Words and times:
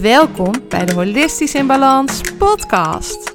Welkom 0.00 0.68
bij 0.68 0.84
de 0.84 0.94
Holistisch 0.94 1.54
in 1.54 1.66
Balans 1.66 2.20
podcast. 2.38 3.34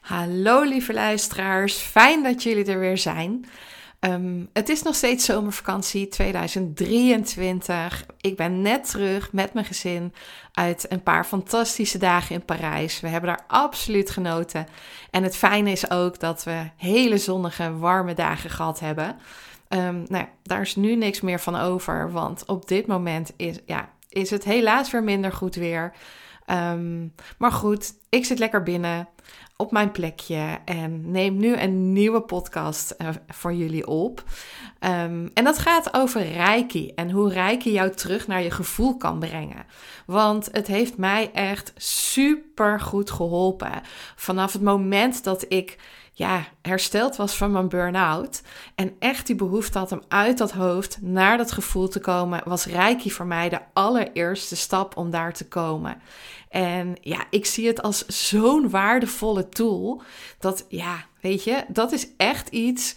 Hallo 0.00 0.62
lieve 0.62 0.92
luisteraars, 0.92 1.76
fijn 1.76 2.22
dat 2.22 2.42
jullie 2.42 2.64
er 2.64 2.78
weer 2.78 2.98
zijn. 2.98 3.44
Ehm, 4.00 4.44
het 4.52 4.68
is 4.68 4.82
nog 4.82 4.94
steeds 4.94 5.24
zomervakantie 5.24 6.08
2023. 6.08 8.06
Ik 8.20 8.36
ben 8.36 8.62
net 8.62 8.90
terug 8.90 9.32
met 9.32 9.52
mijn 9.52 9.66
gezin 9.66 10.14
uit 10.52 10.86
een 10.88 11.02
paar 11.02 11.24
fantastische 11.24 11.98
dagen 11.98 12.34
in 12.34 12.44
Parijs. 12.44 13.00
We 13.00 13.08
hebben 13.08 13.30
daar 13.30 13.44
absoluut 13.46 14.10
genoten. 14.10 14.66
En 15.10 15.22
het 15.22 15.36
fijne 15.36 15.70
is 15.70 15.90
ook 15.90 16.20
dat 16.20 16.44
we 16.44 16.70
hele 16.76 17.18
zonnige, 17.18 17.76
warme 17.76 18.14
dagen 18.14 18.50
gehad 18.50 18.80
hebben. 18.80 19.16
Um, 19.72 20.04
nou 20.06 20.26
daar 20.42 20.60
is 20.60 20.76
nu 20.76 20.96
niks 20.96 21.20
meer 21.20 21.40
van 21.40 21.56
over, 21.56 22.12
want 22.12 22.44
op 22.46 22.68
dit 22.68 22.86
moment 22.86 23.32
is, 23.36 23.58
ja, 23.66 23.88
is 24.08 24.30
het 24.30 24.44
helaas 24.44 24.90
weer 24.90 25.04
minder 25.04 25.32
goed 25.32 25.54
weer. 25.54 25.92
Ehm, 26.46 27.06
maar 27.38 27.52
goed, 27.52 27.92
ik 28.08 28.24
zit 28.24 28.38
lekker 28.38 28.62
binnen 28.62 29.08
op 29.56 29.72
mijn 29.72 29.92
plekje 29.92 30.58
en 30.64 31.10
neem 31.10 31.36
nu 31.36 31.56
een 31.56 31.92
nieuwe 31.92 32.20
podcast 32.20 32.94
uh, 32.98 33.08
voor 33.28 33.54
jullie 33.54 33.86
op. 33.86 34.22
Um, 34.80 35.30
en 35.34 35.44
dat 35.44 35.58
gaat 35.58 35.94
over 35.94 36.32
Reiki 36.32 36.92
en 36.94 37.10
hoe 37.10 37.32
Reiki 37.32 37.72
jou 37.72 37.90
terug 37.94 38.26
naar 38.26 38.42
je 38.42 38.50
gevoel 38.50 38.96
kan 38.96 39.18
brengen. 39.18 39.66
Want 40.06 40.48
het 40.52 40.66
heeft 40.66 40.96
mij 40.96 41.30
echt 41.32 41.72
super 41.76 42.80
goed 42.80 43.10
geholpen. 43.10 43.80
Vanaf 44.16 44.52
het 44.52 44.62
moment 44.62 45.24
dat 45.24 45.44
ik 45.48 45.78
ja, 46.20 46.46
hersteld 46.62 47.16
was 47.16 47.36
van 47.36 47.50
mijn 47.50 47.68
burn-out 47.68 48.42
en 48.74 48.96
echt 48.98 49.26
die 49.26 49.36
behoefte 49.36 49.78
had 49.78 49.92
om 49.92 50.02
uit 50.08 50.38
dat 50.38 50.52
hoofd 50.52 50.98
naar 51.00 51.36
dat 51.36 51.52
gevoel 51.52 51.88
te 51.88 52.00
komen, 52.00 52.42
was 52.44 52.64
Reiki 52.64 53.10
voor 53.10 53.26
mij 53.26 53.48
de 53.48 53.60
allereerste 53.72 54.56
stap 54.56 54.96
om 54.96 55.10
daar 55.10 55.32
te 55.32 55.48
komen. 55.48 56.00
En 56.48 56.96
ja, 57.00 57.24
ik 57.30 57.46
zie 57.46 57.66
het 57.66 57.82
als 57.82 58.06
zo'n 58.06 58.70
waardevolle 58.70 59.48
tool 59.48 60.02
dat 60.38 60.64
ja, 60.68 61.04
weet 61.20 61.44
je, 61.44 61.64
dat 61.68 61.92
is 61.92 62.08
echt 62.16 62.48
iets 62.48 62.96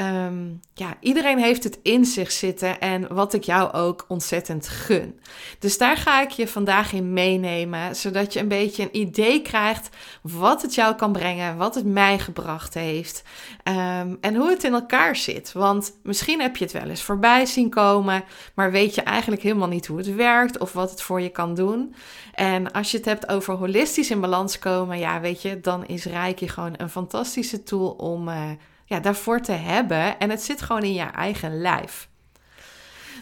Ehm, 0.00 0.48
ja, 0.74 0.96
iedereen 1.00 1.38
heeft 1.38 1.64
het 1.64 1.78
in 1.82 2.04
zich 2.04 2.32
zitten 2.32 2.80
en 2.80 3.14
wat 3.14 3.32
ik 3.32 3.44
jou 3.44 3.72
ook 3.72 4.04
ontzettend 4.08 4.68
gun. 4.68 5.20
Dus 5.58 5.78
daar 5.78 5.96
ga 5.96 6.22
ik 6.22 6.30
je 6.30 6.48
vandaag 6.48 6.92
in 6.92 7.12
meenemen, 7.12 7.96
zodat 7.96 8.32
je 8.32 8.40
een 8.40 8.48
beetje 8.48 8.82
een 8.82 8.96
idee 8.96 9.42
krijgt 9.42 9.88
wat 10.22 10.62
het 10.62 10.74
jou 10.74 10.94
kan 10.94 11.12
brengen, 11.12 11.56
wat 11.56 11.74
het 11.74 11.84
mij 11.84 12.18
gebracht 12.18 12.74
heeft 12.74 13.22
um, 13.64 14.18
en 14.20 14.34
hoe 14.34 14.50
het 14.50 14.64
in 14.64 14.72
elkaar 14.72 15.16
zit. 15.16 15.52
Want 15.52 15.98
misschien 16.02 16.40
heb 16.40 16.56
je 16.56 16.64
het 16.64 16.72
wel 16.72 16.88
eens 16.88 17.02
voorbij 17.02 17.46
zien 17.46 17.70
komen, 17.70 18.24
maar 18.54 18.70
weet 18.70 18.94
je 18.94 19.02
eigenlijk 19.02 19.42
helemaal 19.42 19.68
niet 19.68 19.86
hoe 19.86 19.98
het 19.98 20.14
werkt 20.14 20.58
of 20.58 20.72
wat 20.72 20.90
het 20.90 21.02
voor 21.02 21.20
je 21.20 21.30
kan 21.30 21.54
doen. 21.54 21.94
En 22.34 22.72
als 22.72 22.90
je 22.90 22.96
het 22.96 23.06
hebt 23.06 23.28
over 23.28 23.54
holistisch 23.54 24.10
in 24.10 24.20
balans 24.20 24.58
komen, 24.58 24.98
ja, 24.98 25.20
weet 25.20 25.42
je, 25.42 25.60
dan 25.60 25.86
is 25.86 26.04
Reiki 26.04 26.48
gewoon 26.48 26.74
een 26.76 26.90
fantastische 26.90 27.62
tool 27.62 27.90
om. 27.90 28.28
Uh, 28.28 28.50
ja, 28.90 29.00
daarvoor 29.00 29.40
te 29.40 29.52
hebben. 29.52 30.18
En 30.18 30.30
het 30.30 30.42
zit 30.42 30.62
gewoon 30.62 30.82
in 30.82 30.92
je 30.92 31.02
eigen 31.02 31.60
lijf. 31.60 32.08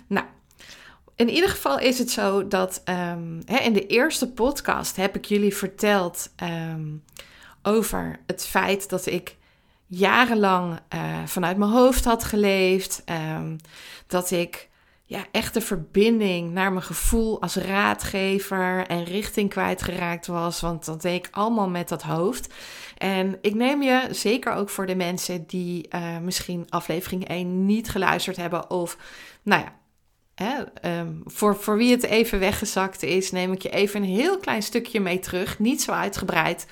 Nou, 0.06 0.26
in 1.16 1.28
ieder 1.28 1.50
geval 1.50 1.78
is 1.78 1.98
het 1.98 2.10
zo 2.10 2.48
dat 2.48 2.82
um, 2.84 3.42
hè, 3.44 3.56
in 3.58 3.72
de 3.72 3.86
eerste 3.86 4.32
podcast 4.32 4.96
heb 4.96 5.16
ik 5.16 5.24
jullie 5.24 5.56
verteld 5.56 6.30
um, 6.42 7.04
over 7.62 8.20
het 8.26 8.46
feit 8.46 8.88
dat 8.88 9.06
ik 9.06 9.36
jarenlang 9.86 10.80
uh, 10.94 11.24
vanuit 11.24 11.56
mijn 11.56 11.70
hoofd 11.70 12.04
had 12.04 12.24
geleefd. 12.24 13.02
Um, 13.36 13.56
dat 14.06 14.30
ik 14.30 14.67
ja, 15.08 15.26
echt 15.32 15.54
de 15.54 15.60
verbinding 15.60 16.52
naar 16.52 16.72
mijn 16.72 16.84
gevoel 16.84 17.40
als 17.42 17.56
raadgever 17.56 18.86
en 18.86 19.04
richting 19.04 19.50
kwijtgeraakt 19.50 20.26
was. 20.26 20.60
Want 20.60 20.84
dat 20.84 21.02
deed 21.02 21.26
ik 21.26 21.28
allemaal 21.30 21.68
met 21.68 21.88
dat 21.88 22.02
hoofd. 22.02 22.54
En 22.98 23.38
ik 23.40 23.54
neem 23.54 23.82
je 23.82 24.08
zeker 24.10 24.52
ook 24.52 24.68
voor 24.68 24.86
de 24.86 24.94
mensen 24.94 25.46
die 25.46 25.88
uh, 25.94 26.18
misschien 26.18 26.66
aflevering 26.68 27.28
1 27.28 27.66
niet 27.66 27.88
geluisterd 27.88 28.36
hebben. 28.36 28.70
Of 28.70 28.96
nou 29.42 29.62
ja, 29.62 29.76
Hè, 30.34 30.64
um, 30.98 31.22
voor, 31.24 31.56
voor 31.56 31.76
wie 31.76 31.90
het 31.90 32.02
even 32.02 32.38
weggezakt 32.38 33.02
is, 33.02 33.30
neem 33.30 33.52
ik 33.52 33.62
je 33.62 33.70
even 33.70 34.02
een 34.02 34.08
heel 34.08 34.38
klein 34.38 34.62
stukje 34.62 35.00
mee 35.00 35.18
terug. 35.18 35.58
Niet 35.58 35.82
zo 35.82 35.92
uitgebreid. 35.92 36.66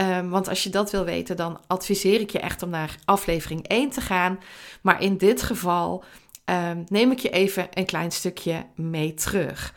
Um, 0.00 0.30
want 0.30 0.48
als 0.48 0.62
je 0.62 0.70
dat 0.70 0.90
wil 0.90 1.04
weten, 1.04 1.36
dan 1.36 1.60
adviseer 1.66 2.20
ik 2.20 2.30
je 2.30 2.38
echt 2.38 2.62
om 2.62 2.70
naar 2.70 2.96
aflevering 3.04 3.68
1 3.68 3.90
te 3.90 4.00
gaan. 4.00 4.38
Maar 4.80 5.02
in 5.02 5.16
dit 5.16 5.42
geval 5.42 6.04
um, 6.50 6.84
neem 6.88 7.10
ik 7.10 7.18
je 7.18 7.30
even 7.30 7.68
een 7.70 7.86
klein 7.86 8.10
stukje 8.10 8.66
mee 8.74 9.14
terug. 9.14 9.74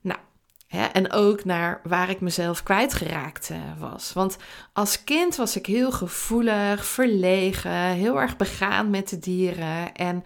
Nou, 0.00 0.18
hè, 0.66 0.84
en 0.84 1.12
ook 1.12 1.44
naar 1.44 1.80
waar 1.82 2.10
ik 2.10 2.20
mezelf 2.20 2.62
kwijtgeraakt 2.62 3.50
uh, 3.50 3.58
was. 3.78 4.12
Want 4.12 4.36
als 4.72 5.04
kind 5.04 5.36
was 5.36 5.56
ik 5.56 5.66
heel 5.66 5.92
gevoelig, 5.92 6.86
verlegen, 6.86 7.86
heel 7.86 8.20
erg 8.20 8.36
begaan 8.36 8.90
met 8.90 9.08
de 9.08 9.18
dieren. 9.18 9.94
En 9.94 10.24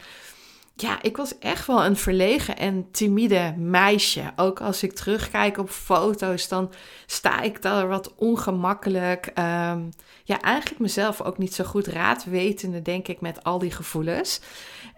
ja, 0.74 1.02
ik 1.02 1.16
was 1.16 1.38
echt 1.38 1.66
wel 1.66 1.84
een 1.84 1.96
verlegen 1.96 2.56
en 2.56 2.90
timide 2.90 3.54
meisje. 3.56 4.32
Ook 4.36 4.60
als 4.60 4.82
ik 4.82 4.92
terugkijk 4.92 5.58
op 5.58 5.70
foto's, 5.70 6.48
dan 6.48 6.72
sta 7.06 7.40
ik 7.40 7.62
daar 7.62 7.88
wat 7.88 8.14
ongemakkelijk. 8.14 9.32
Um, 9.38 9.90
ja, 10.26 10.40
eigenlijk 10.40 10.80
mezelf 10.80 11.22
ook 11.22 11.38
niet 11.38 11.54
zo 11.54 11.64
goed 11.64 11.86
raadwetende, 11.86 12.82
denk 12.82 13.08
ik, 13.08 13.20
met 13.20 13.44
al 13.44 13.58
die 13.58 13.70
gevoelens. 13.70 14.40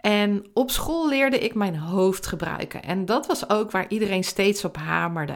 En 0.01 0.45
op 0.53 0.71
school 0.71 1.09
leerde 1.09 1.39
ik 1.39 1.55
mijn 1.55 1.77
hoofd 1.77 2.27
gebruiken. 2.27 2.83
En 2.83 3.05
dat 3.05 3.27
was 3.27 3.49
ook 3.49 3.71
waar 3.71 3.85
iedereen 3.89 4.23
steeds 4.23 4.65
op 4.65 4.77
hamerde. 4.77 5.35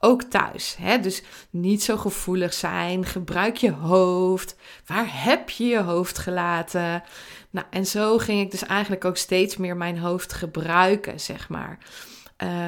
Ook 0.00 0.22
thuis. 0.22 0.76
Hè? 0.78 1.00
Dus 1.00 1.22
niet 1.50 1.82
zo 1.82 1.96
gevoelig 1.96 2.52
zijn. 2.52 3.04
Gebruik 3.04 3.56
je 3.56 3.72
hoofd. 3.72 4.56
Waar 4.86 5.24
heb 5.24 5.50
je 5.50 5.64
je 5.64 5.80
hoofd 5.80 6.18
gelaten? 6.18 7.02
Nou, 7.50 7.66
en 7.70 7.86
zo 7.86 8.18
ging 8.18 8.40
ik 8.40 8.50
dus 8.50 8.64
eigenlijk 8.64 9.04
ook 9.04 9.16
steeds 9.16 9.56
meer 9.56 9.76
mijn 9.76 9.98
hoofd 9.98 10.32
gebruiken, 10.32 11.20
zeg 11.20 11.48
maar. 11.48 11.78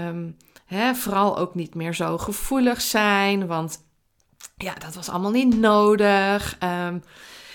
Um, 0.06 0.36
hè, 0.66 0.94
vooral 0.94 1.38
ook 1.38 1.54
niet 1.54 1.74
meer 1.74 1.94
zo 1.94 2.18
gevoelig 2.18 2.80
zijn, 2.80 3.46
want 3.46 3.78
ja, 4.56 4.74
dat 4.74 4.94
was 4.94 5.08
allemaal 5.08 5.30
niet 5.30 5.58
nodig. 5.58 6.56
Um, 6.62 7.02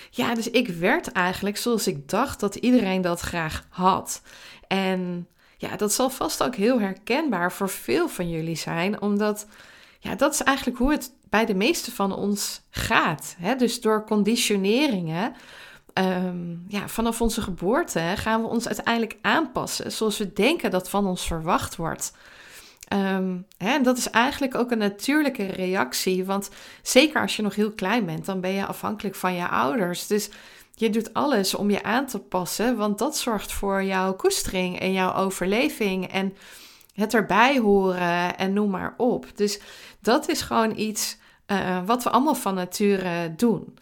ja, 0.09 0.33
dus 0.33 0.49
ik 0.49 0.67
werd 0.67 1.11
eigenlijk 1.11 1.57
zoals 1.57 1.87
ik 1.87 2.09
dacht 2.09 2.39
dat 2.39 2.55
iedereen 2.55 3.01
dat 3.01 3.19
graag 3.19 3.65
had. 3.69 4.21
En 4.67 5.27
ja, 5.57 5.75
dat 5.75 5.93
zal 5.93 6.09
vast 6.09 6.43
ook 6.43 6.55
heel 6.55 6.79
herkenbaar 6.79 7.51
voor 7.51 7.69
veel 7.69 8.09
van 8.09 8.29
jullie 8.29 8.55
zijn, 8.55 9.01
omdat 9.01 9.47
ja, 9.99 10.15
dat 10.15 10.33
is 10.33 10.43
eigenlijk 10.43 10.77
hoe 10.77 10.91
het 10.91 11.13
bij 11.29 11.45
de 11.45 11.55
meeste 11.55 11.91
van 11.91 12.15
ons 12.15 12.61
gaat. 12.69 13.35
Hè? 13.39 13.55
Dus 13.55 13.81
door 13.81 14.05
conditioneringen, 14.05 15.35
um, 15.93 16.65
ja, 16.67 16.87
vanaf 16.87 17.21
onze 17.21 17.41
geboorte 17.41 18.13
gaan 18.15 18.41
we 18.41 18.47
ons 18.47 18.67
uiteindelijk 18.67 19.17
aanpassen 19.21 19.91
zoals 19.91 20.17
we 20.17 20.33
denken 20.33 20.71
dat 20.71 20.89
van 20.89 21.05
ons 21.05 21.27
verwacht 21.27 21.75
wordt. 21.75 22.13
Um, 22.93 23.45
hè, 23.57 23.81
dat 23.81 23.97
is 23.97 24.09
eigenlijk 24.09 24.55
ook 24.55 24.71
een 24.71 24.77
natuurlijke 24.77 25.45
reactie, 25.45 26.25
want 26.25 26.49
zeker 26.81 27.21
als 27.21 27.35
je 27.35 27.41
nog 27.41 27.55
heel 27.55 27.71
klein 27.71 28.05
bent, 28.05 28.25
dan 28.25 28.41
ben 28.41 28.51
je 28.51 28.65
afhankelijk 28.65 29.15
van 29.15 29.33
je 29.33 29.47
ouders. 29.47 30.07
Dus 30.07 30.29
je 30.73 30.89
doet 30.89 31.13
alles 31.13 31.55
om 31.55 31.69
je 31.69 31.83
aan 31.83 32.05
te 32.05 32.19
passen, 32.19 32.77
want 32.77 32.97
dat 32.97 33.17
zorgt 33.17 33.53
voor 33.53 33.83
jouw 33.83 34.13
koestering 34.13 34.79
en 34.79 34.93
jouw 34.93 35.13
overleving 35.13 36.11
en 36.11 36.35
het 36.93 37.13
erbij 37.13 37.57
horen 37.57 38.37
en 38.37 38.53
noem 38.53 38.69
maar 38.69 38.93
op. 38.97 39.25
Dus 39.35 39.59
dat 39.99 40.29
is 40.29 40.41
gewoon 40.41 40.77
iets 40.77 41.17
uh, 41.47 41.79
wat 41.85 42.03
we 42.03 42.09
allemaal 42.09 42.35
van 42.35 42.55
nature 42.55 43.35
doen. 43.35 43.77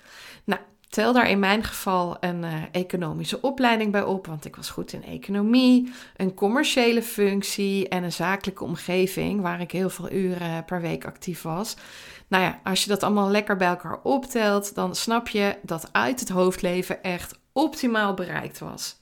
Tel 0.95 1.13
daar 1.13 1.29
in 1.29 1.39
mijn 1.39 1.63
geval 1.63 2.17
een 2.19 2.43
uh, 2.43 2.53
economische 2.71 3.41
opleiding 3.41 3.91
bij 3.91 4.03
op, 4.03 4.27
want 4.27 4.45
ik 4.45 4.55
was 4.55 4.69
goed 4.69 4.93
in 4.93 5.03
economie, 5.03 5.93
een 6.15 6.33
commerciële 6.33 7.01
functie 7.01 7.87
en 7.89 8.03
een 8.03 8.11
zakelijke 8.11 8.63
omgeving 8.63 9.41
waar 9.41 9.61
ik 9.61 9.71
heel 9.71 9.89
veel 9.89 10.11
uren 10.11 10.65
per 10.65 10.81
week 10.81 11.05
actief 11.05 11.41
was. 11.41 11.75
Nou 12.27 12.43
ja, 12.43 12.59
als 12.63 12.83
je 12.83 12.89
dat 12.89 13.03
allemaal 13.03 13.29
lekker 13.29 13.55
bij 13.55 13.67
elkaar 13.67 13.99
optelt, 14.03 14.75
dan 14.75 14.95
snap 14.95 15.27
je 15.27 15.55
dat 15.61 15.89
uit 15.91 16.19
het 16.19 16.29
hoofdleven 16.29 17.03
echt 17.03 17.39
optimaal 17.53 18.13
bereikt 18.13 18.59
was. 18.59 18.99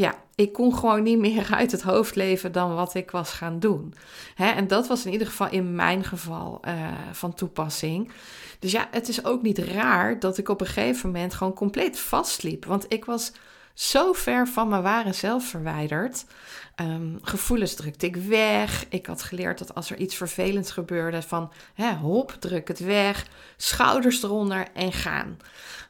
Ja, 0.00 0.14
ik 0.34 0.52
kon 0.52 0.74
gewoon 0.74 1.02
niet 1.02 1.18
meer 1.18 1.46
uit 1.60 1.72
het 1.72 1.82
hoofd 1.82 2.14
leven 2.14 2.52
dan 2.52 2.74
wat 2.74 2.94
ik 2.94 3.10
was 3.10 3.32
gaan 3.32 3.58
doen. 3.58 3.94
Hè? 4.34 4.50
En 4.50 4.66
dat 4.66 4.86
was 4.86 5.06
in 5.06 5.12
ieder 5.12 5.26
geval 5.26 5.50
in 5.50 5.74
mijn 5.74 6.04
geval 6.04 6.60
uh, 6.68 6.92
van 7.12 7.34
toepassing. 7.34 8.10
Dus 8.58 8.72
ja, 8.72 8.88
het 8.90 9.08
is 9.08 9.24
ook 9.24 9.42
niet 9.42 9.58
raar 9.58 10.18
dat 10.18 10.38
ik 10.38 10.48
op 10.48 10.60
een 10.60 10.66
gegeven 10.66 11.10
moment 11.10 11.34
gewoon 11.34 11.54
compleet 11.54 11.98
vastliep. 11.98 12.64
Want 12.64 12.84
ik 12.88 13.04
was 13.04 13.32
zo 13.74 14.12
ver 14.12 14.48
van 14.48 14.68
mijn 14.68 14.82
ware 14.82 15.12
zelf 15.12 15.44
verwijderd. 15.48 16.24
Um, 16.80 17.18
gevoelens 17.22 17.74
drukte 17.74 18.06
ik 18.06 18.16
weg. 18.16 18.86
Ik 18.88 19.06
had 19.06 19.22
geleerd 19.22 19.58
dat 19.58 19.74
als 19.74 19.90
er 19.90 19.98
iets 19.98 20.14
vervelends 20.14 20.70
gebeurde, 20.70 21.22
van 21.22 21.52
hè, 21.74 21.92
hop, 21.92 22.36
druk 22.38 22.68
het 22.68 22.78
weg, 22.78 23.26
schouders 23.56 24.22
eronder 24.22 24.66
en 24.74 24.92
gaan. 24.92 25.36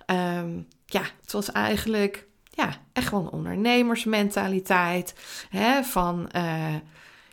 Um, 0.06 0.66
ja, 0.86 1.02
het 1.20 1.32
was 1.32 1.52
eigenlijk 1.52 2.28
ja, 2.60 2.76
echt 2.92 3.12
een 3.12 3.30
ondernemersmentaliteit. 3.30 5.14
Hè, 5.50 5.82
van 5.82 6.30
uh, 6.36 6.74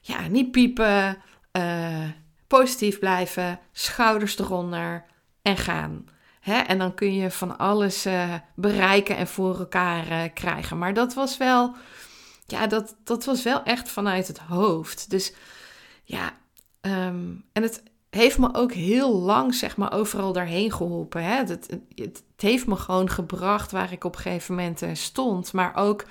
ja, 0.02 0.28
niet 0.28 0.52
piepen, 0.52 1.18
uh, 1.52 2.10
positief 2.48 3.00
blijven, 3.00 3.60
schouders 3.72 4.40
eronder 4.40 5.06
en 5.42 5.58
gaan. 5.58 6.06
Hè, 6.40 6.58
en 6.58 6.78
dan 6.78 6.94
kun 6.94 7.14
je 7.14 7.32
van 7.32 7.58
alles 7.58 8.06
uh, 8.06 8.34
bereiken 8.56 9.18
en 9.18 9.28
voor 9.28 9.60
elkaar 9.60 10.30
krijgen. 10.30 10.78
Maar 10.78 10.94
dat 10.94 11.14
was 11.14 11.38
wel, 11.38 11.76
ja, 12.46 12.68
dat, 12.68 12.96
dat 13.04 13.26
was 13.26 13.44
wel 13.44 13.64
echt 13.64 13.90
vanuit 13.90 14.28
het 14.28 14.38
hoofd. 14.40 15.10
Dus 15.10 15.34
ja, 16.04 16.32
um, 16.82 17.46
en 17.54 17.64
het, 17.64 17.84
heeft 18.10 18.38
me 18.38 18.54
ook 18.54 18.74
heel 18.74 19.16
lang, 19.16 19.56
zeg 19.56 19.78
maar, 19.78 19.94
overal 19.94 20.34
daarheen 20.34 20.72
geholpen. 20.72 21.24
Hè? 21.24 21.36
Het, 21.36 21.80
het, 21.96 22.24
het, 22.38 22.50
heeft 22.50 22.68
me 22.68 22.76
gewoon 22.76 23.10
gebracht 23.10 23.72
waar 23.72 23.92
ik 23.92 24.04
op 24.04 24.16
een 24.16 24.22
gegeven 24.22 24.56
moment 24.56 24.82
uh, 24.82 24.90
stond. 24.94 25.54
Maar 25.54 25.76
ook 25.76 26.06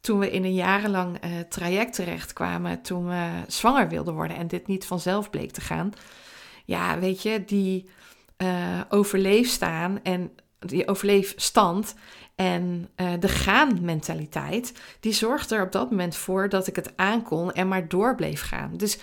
toen 0.00 0.18
we 0.18 0.30
in 0.30 0.44
een 0.44 0.54
jarenlang 0.54 1.18
traject 1.48 1.94
terecht 1.94 2.32
kwamen, 2.32 2.82
toen 2.82 3.08
we 3.08 3.30
zwanger 3.46 3.88
wilden 3.88 4.14
worden 4.14 4.36
en 4.36 4.46
dit 4.46 4.66
niet 4.66 4.86
vanzelf 4.86 5.30
bleek 5.30 5.50
te 5.50 5.60
gaan. 5.60 5.92
Ja, 6.64 6.98
weet 6.98 7.22
je, 7.22 7.44
die 7.44 7.90
uh, 8.38 8.80
overleefstaan 8.88 10.02
en 10.02 10.30
die 10.58 10.88
overleefstand 10.88 11.94
en 12.34 12.88
de 13.18 13.28
gaan-mentaliteit, 13.28 14.72
die 15.00 15.12
zorgde 15.12 15.54
er 15.54 15.64
op 15.64 15.72
dat 15.72 15.90
moment 15.90 16.16
voor 16.16 16.48
dat 16.48 16.66
ik 16.66 16.76
het 16.76 16.92
aankon 16.96 17.52
en 17.52 17.68
maar 17.68 17.88
door 17.88 18.14
bleef 18.14 18.42
gaan. 18.42 18.76
Dus 18.76 18.98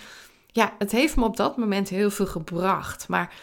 ja, 0.46 0.74
het 0.78 0.90
heeft 0.90 1.16
me 1.16 1.24
op 1.24 1.36
dat 1.36 1.56
moment 1.56 1.88
heel 1.88 2.10
veel 2.10 2.26
gebracht. 2.26 3.08
Maar 3.08 3.34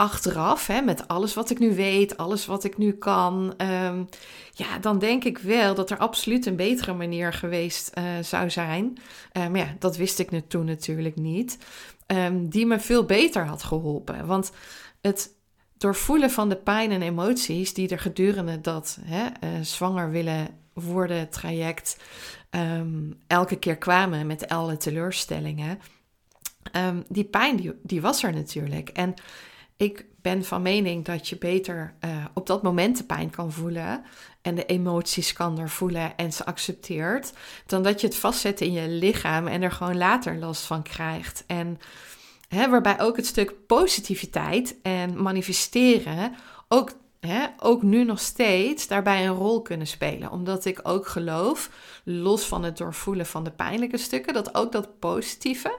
achteraf, 0.00 0.66
hè, 0.66 0.80
met 0.80 1.08
alles 1.08 1.34
wat 1.34 1.50
ik 1.50 1.58
nu 1.58 1.74
weet, 1.74 2.16
alles 2.16 2.46
wat 2.46 2.64
ik 2.64 2.78
nu 2.78 2.92
kan, 2.92 3.54
um, 3.56 4.08
ja, 4.52 4.78
dan 4.80 4.98
denk 4.98 5.24
ik 5.24 5.38
wel 5.38 5.74
dat 5.74 5.90
er 5.90 5.98
absoluut 5.98 6.46
een 6.46 6.56
betere 6.56 6.94
manier 6.94 7.32
geweest 7.32 7.90
uh, 7.98 8.04
zou 8.22 8.50
zijn. 8.50 8.98
Uh, 9.32 9.48
maar 9.48 9.60
ja, 9.60 9.74
dat 9.78 9.96
wist 9.96 10.18
ik 10.18 10.42
toen 10.48 10.64
natuurlijk 10.64 11.16
niet. 11.16 11.58
Um, 12.06 12.48
die 12.48 12.66
me 12.66 12.80
veel 12.80 13.04
beter 13.04 13.46
had 13.46 13.62
geholpen. 13.62 14.26
Want 14.26 14.52
het 15.00 15.34
doorvoelen 15.78 16.30
van 16.30 16.48
de 16.48 16.56
pijn 16.56 16.90
en 16.90 17.02
emoties 17.02 17.74
die 17.74 17.88
er 17.88 18.00
gedurende 18.00 18.60
dat 18.60 18.98
hè, 19.00 19.24
uh, 19.24 19.60
zwanger 19.62 20.10
willen 20.10 20.48
worden 20.72 21.28
traject 21.28 21.96
um, 22.50 23.18
elke 23.26 23.56
keer 23.56 23.76
kwamen 23.76 24.26
met 24.26 24.48
alle 24.48 24.76
teleurstellingen 24.76 25.78
die 27.08 27.24
pijn 27.24 27.56
die, 27.56 27.72
die 27.82 28.00
was 28.00 28.22
er 28.22 28.32
natuurlijk. 28.32 28.88
En 28.88 29.14
ik 29.80 30.04
ben 30.22 30.44
van 30.44 30.62
mening 30.62 31.04
dat 31.04 31.28
je 31.28 31.36
beter 31.36 31.94
uh, 32.04 32.24
op 32.34 32.46
dat 32.46 32.62
moment 32.62 32.96
de 32.96 33.04
pijn 33.04 33.30
kan 33.30 33.52
voelen 33.52 34.04
en 34.42 34.54
de 34.54 34.66
emoties 34.66 35.32
kan 35.32 35.56
doorvoelen 35.56 36.16
en 36.16 36.32
ze 36.32 36.44
accepteert, 36.44 37.32
dan 37.66 37.82
dat 37.82 38.00
je 38.00 38.06
het 38.06 38.16
vastzet 38.16 38.60
in 38.60 38.72
je 38.72 38.88
lichaam 38.88 39.46
en 39.46 39.62
er 39.62 39.72
gewoon 39.72 39.96
later 39.96 40.38
last 40.38 40.62
van 40.62 40.82
krijgt. 40.82 41.44
En 41.46 41.78
hè, 42.48 42.68
waarbij 42.68 43.00
ook 43.00 43.16
het 43.16 43.26
stuk 43.26 43.66
positiviteit 43.66 44.76
en 44.82 45.22
manifesteren 45.22 46.34
ook 46.68 46.92
Hè, 47.20 47.46
ook 47.58 47.82
nu 47.82 48.04
nog 48.04 48.20
steeds 48.20 48.86
daarbij 48.86 49.26
een 49.26 49.34
rol 49.34 49.62
kunnen 49.62 49.86
spelen. 49.86 50.30
Omdat 50.30 50.64
ik 50.64 50.80
ook 50.82 51.06
geloof, 51.06 51.70
los 52.04 52.44
van 52.44 52.62
het 52.62 52.76
doorvoelen 52.76 53.26
van 53.26 53.44
de 53.44 53.50
pijnlijke 53.50 53.98
stukken, 53.98 54.34
dat 54.34 54.54
ook 54.54 54.72
dat 54.72 54.98
positieve 54.98 55.78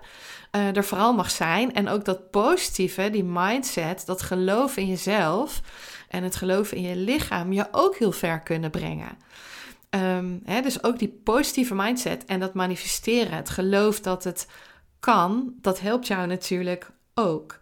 uh, 0.56 0.76
er 0.76 0.84
vooral 0.84 1.14
mag 1.14 1.32
zijn. 1.32 1.74
En 1.74 1.88
ook 1.88 2.06
dat 2.06 2.32
positieve, 2.32 3.10
die 3.10 3.24
mindset, 3.24 4.06
dat 4.06 4.22
geloof 4.22 4.78
in 4.78 4.88
jezelf 4.88 5.62
en 6.10 6.24
het 6.24 6.36
geloof 6.36 6.72
in 6.72 6.82
je 6.82 6.96
lichaam 6.96 7.54
je 7.54 7.68
ook 7.72 7.96
heel 7.96 8.12
ver 8.12 8.40
kunnen 8.40 8.72
brengen. 8.72 9.18
Um, 9.90 10.42
hè, 10.46 10.62
dus 10.62 10.84
ook 10.84 11.00
die 11.00 11.20
positieve 11.24 11.76
mindset 11.76 12.26
en 12.26 12.40
dat 12.40 12.54
manifesteren, 12.54 13.34
het 13.34 13.50
geloof 13.50 14.00
dat 14.00 14.24
het 14.24 14.48
kan, 15.00 15.54
dat 15.62 15.80
helpt 15.80 16.08
jou 16.08 16.28
natuurlijk 16.28 16.92
ook. 17.14 17.60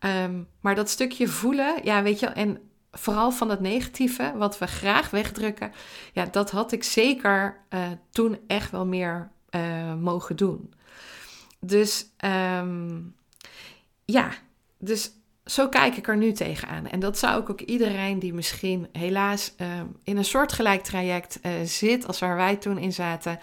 Um, 0.00 0.48
maar 0.60 0.74
dat 0.74 0.88
stukje 0.88 1.28
voelen, 1.28 1.74
ja, 1.82 2.02
weet 2.02 2.20
je, 2.20 2.26
en 2.26 2.69
vooral 2.92 3.30
van 3.30 3.50
het 3.50 3.60
negatieve, 3.60 4.32
wat 4.36 4.58
we 4.58 4.66
graag 4.66 5.10
wegdrukken, 5.10 5.72
ja, 6.12 6.24
dat 6.24 6.50
had 6.50 6.72
ik 6.72 6.84
zeker 6.84 7.60
uh, 7.70 7.80
toen 8.10 8.38
echt 8.46 8.70
wel 8.70 8.86
meer 8.86 9.30
uh, 9.50 9.94
mogen 9.94 10.36
doen. 10.36 10.74
Dus 11.60 12.06
um, 12.58 13.14
ja, 14.04 14.30
dus 14.78 15.10
zo 15.44 15.68
kijk 15.68 15.96
ik 15.96 16.08
er 16.08 16.16
nu 16.16 16.32
tegenaan. 16.32 16.86
En 16.86 17.00
dat 17.00 17.18
zou 17.18 17.40
ik 17.40 17.50
ook 17.50 17.60
iedereen 17.60 18.18
die 18.18 18.34
misschien 18.34 18.88
helaas 18.92 19.54
uh, 19.58 19.66
in 20.04 20.16
een 20.16 20.24
soortgelijk 20.24 20.82
traject 20.82 21.38
uh, 21.42 21.52
zit 21.64 22.06
als 22.06 22.18
waar 22.18 22.36
wij 22.36 22.56
toen 22.56 22.78
in 22.78 22.92
zaten, 22.92 23.38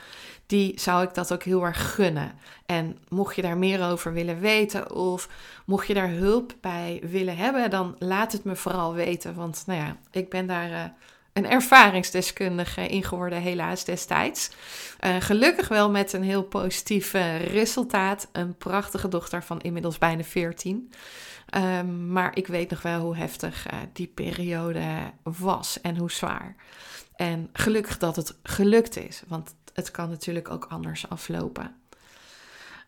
die 0.48 0.80
zou 0.80 1.04
ik 1.04 1.14
dat 1.14 1.34
ook 1.34 1.44
heel 1.44 1.64
erg 1.64 1.94
gunnen. 1.96 2.32
En 2.66 2.98
mocht 3.10 3.36
je 3.36 3.42
daar 3.42 3.58
meer 3.58 3.90
over 3.90 4.14
willen 4.14 4.40
weten 4.40 4.96
of 4.96 5.30
mocht 5.66 5.88
je 5.88 5.94
daar 5.94 6.10
hulp 6.10 6.54
bij 6.62 7.02
willen 7.04 7.38
hebben, 7.38 7.70
dan 7.70 7.96
laat 8.00 8.32
het 8.32 8.44
me 8.44 8.56
vooral 8.56 8.94
weten. 8.94 9.36
Want 9.36 9.64
nou 9.66 9.80
ja, 9.80 9.98
ik 10.12 10.30
ben 10.30 10.48
daar 10.48 10.70
uh, 10.70 10.84
een 11.34 11.46
ervaringsdeskundige 11.46 12.88
in 12.88 13.04
geworden, 13.04 13.42
helaas 13.42 13.84
destijds. 13.84 14.50
Uh, 15.06 15.16
gelukkig 15.20 15.68
wel 15.68 15.90
met 15.90 16.14
een 16.14 16.24
heel 16.24 16.44
positief 16.44 17.14
uh, 17.14 17.46
resultaat. 17.46 18.28
Een 18.32 18.56
prachtige 18.56 19.08
dochter 19.08 19.44
van 19.44 19.62
inmiddels 19.62 19.98
bijna 19.98 20.24
14. 20.24 20.92
Um, 21.56 22.12
maar 22.12 22.36
ik 22.36 22.48
weet 22.48 22.70
nog 22.70 22.82
wel 22.82 23.00
hoe 23.00 23.16
heftig 23.16 23.66
die 23.94 24.08
periode 24.08 24.86
was 25.24 25.82
en 25.82 25.98
hoe 25.98 26.12
zwaar. 26.12 26.56
En 27.16 27.50
gelukkig 27.54 27.98
dat 27.98 28.16
het 28.16 28.38
gelukt 28.44 28.98
is, 28.98 29.24
want 29.28 29.56
het 29.78 29.92
kan 29.92 30.10
natuurlijk 30.10 30.50
ook 30.50 30.66
anders 30.70 31.10
aflopen. 31.10 31.76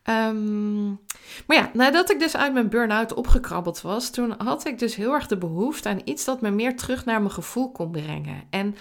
Um, 0.03 0.99
maar 1.47 1.57
ja, 1.57 1.71
nadat 1.73 2.11
ik 2.11 2.19
dus 2.19 2.35
uit 2.35 2.53
mijn 2.53 2.69
burn-out 2.69 3.13
opgekrabbeld 3.13 3.81
was, 3.81 4.09
toen 4.09 4.35
had 4.37 4.65
ik 4.65 4.79
dus 4.79 4.95
heel 4.95 5.13
erg 5.13 5.27
de 5.27 5.37
behoefte 5.37 5.89
aan 5.89 6.01
iets 6.03 6.25
dat 6.25 6.41
me 6.41 6.49
meer 6.51 6.77
terug 6.77 7.05
naar 7.05 7.19
mijn 7.19 7.33
gevoel 7.33 7.71
kon 7.71 7.91
brengen. 7.91 8.43
En 8.49 8.75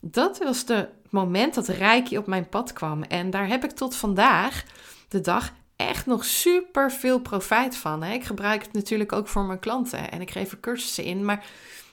dat 0.00 0.38
was 0.38 0.64
het 0.66 0.88
moment 1.10 1.54
dat 1.54 1.68
Reiki 1.68 2.18
op 2.18 2.26
mijn 2.26 2.48
pad 2.48 2.72
kwam. 2.72 3.02
En 3.02 3.30
daar 3.30 3.48
heb 3.48 3.64
ik 3.64 3.70
tot 3.70 3.96
vandaag 3.96 4.64
de 5.08 5.20
dag 5.20 5.52
echt 5.76 6.06
nog 6.06 6.24
super 6.24 6.92
veel 6.92 7.20
profijt 7.20 7.76
van. 7.76 8.04
Ik 8.04 8.24
gebruik 8.24 8.62
het 8.62 8.72
natuurlijk 8.72 9.12
ook 9.12 9.28
voor 9.28 9.44
mijn 9.44 9.58
klanten 9.58 10.10
en 10.10 10.20
ik 10.20 10.30
geef 10.30 10.52
er 10.52 10.60
cursussen 10.60 11.04
in. 11.04 11.24
Maar 11.24 11.44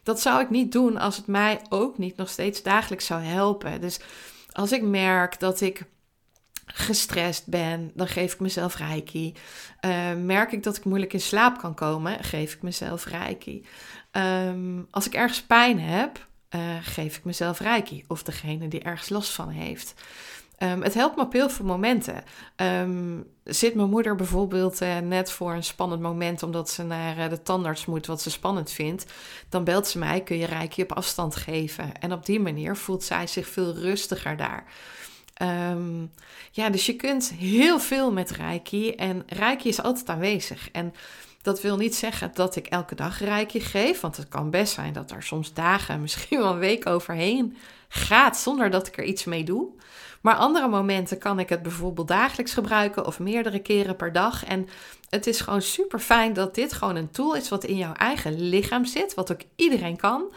dat 0.04 0.22
zou 0.22 0.42
ik 0.42 0.50
niet 0.50 0.72
doen 0.72 0.98
als 0.98 1.18
het 1.18 1.28
mij 1.28 1.62
ook 1.70 1.98
niet 1.98 2.18
nog 2.18 2.30
steeds 2.30 2.64
dagelijks 2.64 3.06
zou 3.06 3.22
helpen. 3.22 3.82
Dus 3.82 4.00
als 4.56 4.72
ik 4.72 4.82
merk 4.82 5.40
dat 5.40 5.62
ik 5.62 5.84
gestrest 6.66 7.48
ben, 7.48 7.92
dan 7.94 8.08
geef 8.08 8.34
ik 8.34 8.40
mezelf 8.40 8.78
reiki. 8.78 9.34
Uh, 9.86 10.14
merk 10.14 10.52
ik 10.52 10.64
dat 10.64 10.78
ik 10.78 10.86
moeilijk 10.86 11.14
in 11.14 11.22
slaap 11.22 11.58
kan 11.58 11.74
komen, 11.74 12.24
geef 12.24 12.54
ik 12.54 12.62
mezelf 12.62 13.06
reiki. 13.06 13.66
Um, 14.12 14.88
als 14.92 15.06
ik 15.06 15.14
ergens 15.14 15.42
pijn 15.42 15.80
heb, 15.80 16.28
uh, 16.56 16.62
geef 16.82 17.18
ik 17.18 17.24
mezelf 17.24 17.60
reiki. 17.60 18.04
Of 18.08 18.24
degene 18.24 18.68
die 18.68 18.80
ergens 18.80 19.10
last 19.10 19.32
van 19.32 19.50
heeft. 19.50 19.94
Um, 20.72 20.82
het 20.82 20.94
helpt 20.94 21.16
me 21.16 21.22
op 21.22 21.34
heel 21.34 21.50
veel 21.50 21.66
momenten. 21.66 22.24
Um, 22.56 23.28
zit 23.44 23.76
mijn 23.76 23.90
moeder 23.90 24.16
bijvoorbeeld 24.16 24.82
uh, 24.82 24.98
net 24.98 25.32
voor 25.32 25.54
een 25.54 25.64
spannend 25.64 26.02
moment 26.02 26.44
omdat 26.44 26.70
ze 26.70 26.84
naar 26.84 27.18
uh, 27.18 27.30
de 27.30 27.42
tandarts 27.42 27.86
moet, 27.86 28.06
wat 28.06 28.22
ze 28.22 28.30
spannend 28.32 28.72
vindt, 28.72 29.06
dan 29.50 29.64
belt 29.64 29.88
ze 29.88 29.98
mij: 29.98 30.22
kun 30.22 30.38
je 30.38 30.46
reiki 30.46 30.82
op 30.82 30.92
afstand 30.92 31.36
geven? 31.36 32.00
En 32.00 32.14
op 32.14 32.26
die 32.26 32.40
manier 32.40 32.76
voelt 32.76 33.04
zij 33.04 33.28
zich 33.28 33.48
veel 33.48 33.74
rustiger 33.74 34.38
daar. 34.38 34.66
Um, 35.72 36.12
ja, 36.52 36.70
dus 36.70 36.86
je 36.86 36.96
kunt 36.96 37.34
heel 37.38 37.80
veel 37.80 38.12
met 38.12 38.32
Reiki 38.32 38.92
en 38.92 39.24
Reiki 39.28 39.70
is 39.70 39.82
altijd 39.82 40.10
aanwezig. 40.10 40.72
En 40.72 40.94
dat 41.42 41.62
wil 41.62 41.78
niet 41.78 41.96
zeggen 41.96 42.32
dat 42.34 42.56
ik 42.56 42.68
elke 42.68 42.96
dag 42.96 43.20
Reiki 43.20 43.60
geef, 43.60 44.02
want 44.02 44.18
het 44.18 44.28
kan 44.28 44.50
best 44.50 44.74
zijn 44.74 44.94
dat 44.94 45.12
er 45.12 45.24
soms 45.24 45.54
dagen, 45.54 46.02
misschien 46.02 46.38
wel 46.40 46.52
een 46.52 46.60
week 46.60 46.88
overheen 46.88 47.58
gaat 47.88 48.38
zonder 48.38 48.70
dat 48.70 48.88
ik 48.88 48.98
er 48.98 49.04
iets 49.04 49.24
mee 49.24 49.44
doe. 49.44 49.68
Maar 50.26 50.36
andere 50.36 50.68
momenten 50.68 51.18
kan 51.18 51.40
ik 51.40 51.50
het 51.50 51.62
bijvoorbeeld 51.62 52.08
dagelijks 52.08 52.54
gebruiken 52.54 53.06
of 53.06 53.20
meerdere 53.20 53.60
keren 53.60 53.96
per 53.96 54.12
dag. 54.12 54.46
En 54.46 54.68
het 55.10 55.28
is 55.28 55.42
gewoon 55.42 55.62
super 55.62 56.00
fijn 56.00 56.34
dat 56.34 56.56
dit 56.56 56.74
gewoon 56.74 56.96
een 56.96 57.12
tool 57.12 57.36
is 57.36 57.50
wat 57.50 57.64
in 57.64 57.78
jouw 57.78 57.94
eigen 57.94 58.50
lichaam 58.50 58.86
zit, 58.86 59.14
wat 59.14 59.32
ook 59.32 59.42
iedereen 59.56 59.98
kan, 59.98 60.34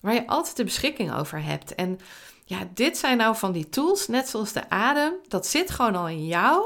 waar 0.00 0.14
je 0.14 0.26
altijd 0.26 0.56
de 0.56 0.64
beschikking 0.64 1.14
over 1.14 1.44
hebt. 1.44 1.74
En 1.74 1.98
ja, 2.44 2.58
dit 2.74 2.98
zijn 2.98 3.16
nou 3.16 3.36
van 3.36 3.52
die 3.52 3.68
tools, 3.68 4.08
net 4.08 4.28
zoals 4.28 4.52
de 4.52 4.70
adem, 4.70 5.12
dat 5.28 5.46
zit 5.46 5.70
gewoon 5.70 5.96
al 5.96 6.08
in 6.08 6.26
jou, 6.26 6.64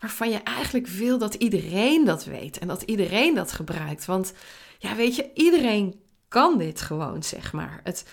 waarvan 0.00 0.30
je 0.30 0.42
eigenlijk 0.42 0.86
wil 0.86 1.18
dat 1.18 1.34
iedereen 1.34 2.04
dat 2.04 2.24
weet 2.24 2.58
en 2.58 2.68
dat 2.68 2.82
iedereen 2.82 3.34
dat 3.34 3.52
gebruikt. 3.52 4.04
Want 4.04 4.32
ja, 4.78 4.94
weet 4.94 5.16
je, 5.16 5.30
iedereen 5.34 6.00
kan 6.28 6.58
dit 6.58 6.80
gewoon, 6.80 7.22
zeg 7.22 7.52
maar. 7.52 7.80
Het 7.82 8.04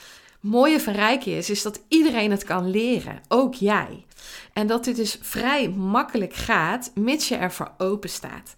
mooie 0.41 0.79
van 0.79 0.93
is, 1.25 1.49
is 1.49 1.61
dat 1.61 1.81
iedereen 1.87 2.31
het 2.31 2.43
kan 2.43 2.69
leren, 2.69 3.21
ook 3.27 3.53
jij. 3.53 4.05
En 4.53 4.67
dat 4.67 4.83
dit 4.83 4.95
dus 4.95 5.17
vrij 5.21 5.69
makkelijk 5.69 6.33
gaat, 6.33 6.91
mits 6.95 7.27
je 7.27 7.35
ervoor 7.35 7.71
open 7.77 8.09
staat. 8.09 8.55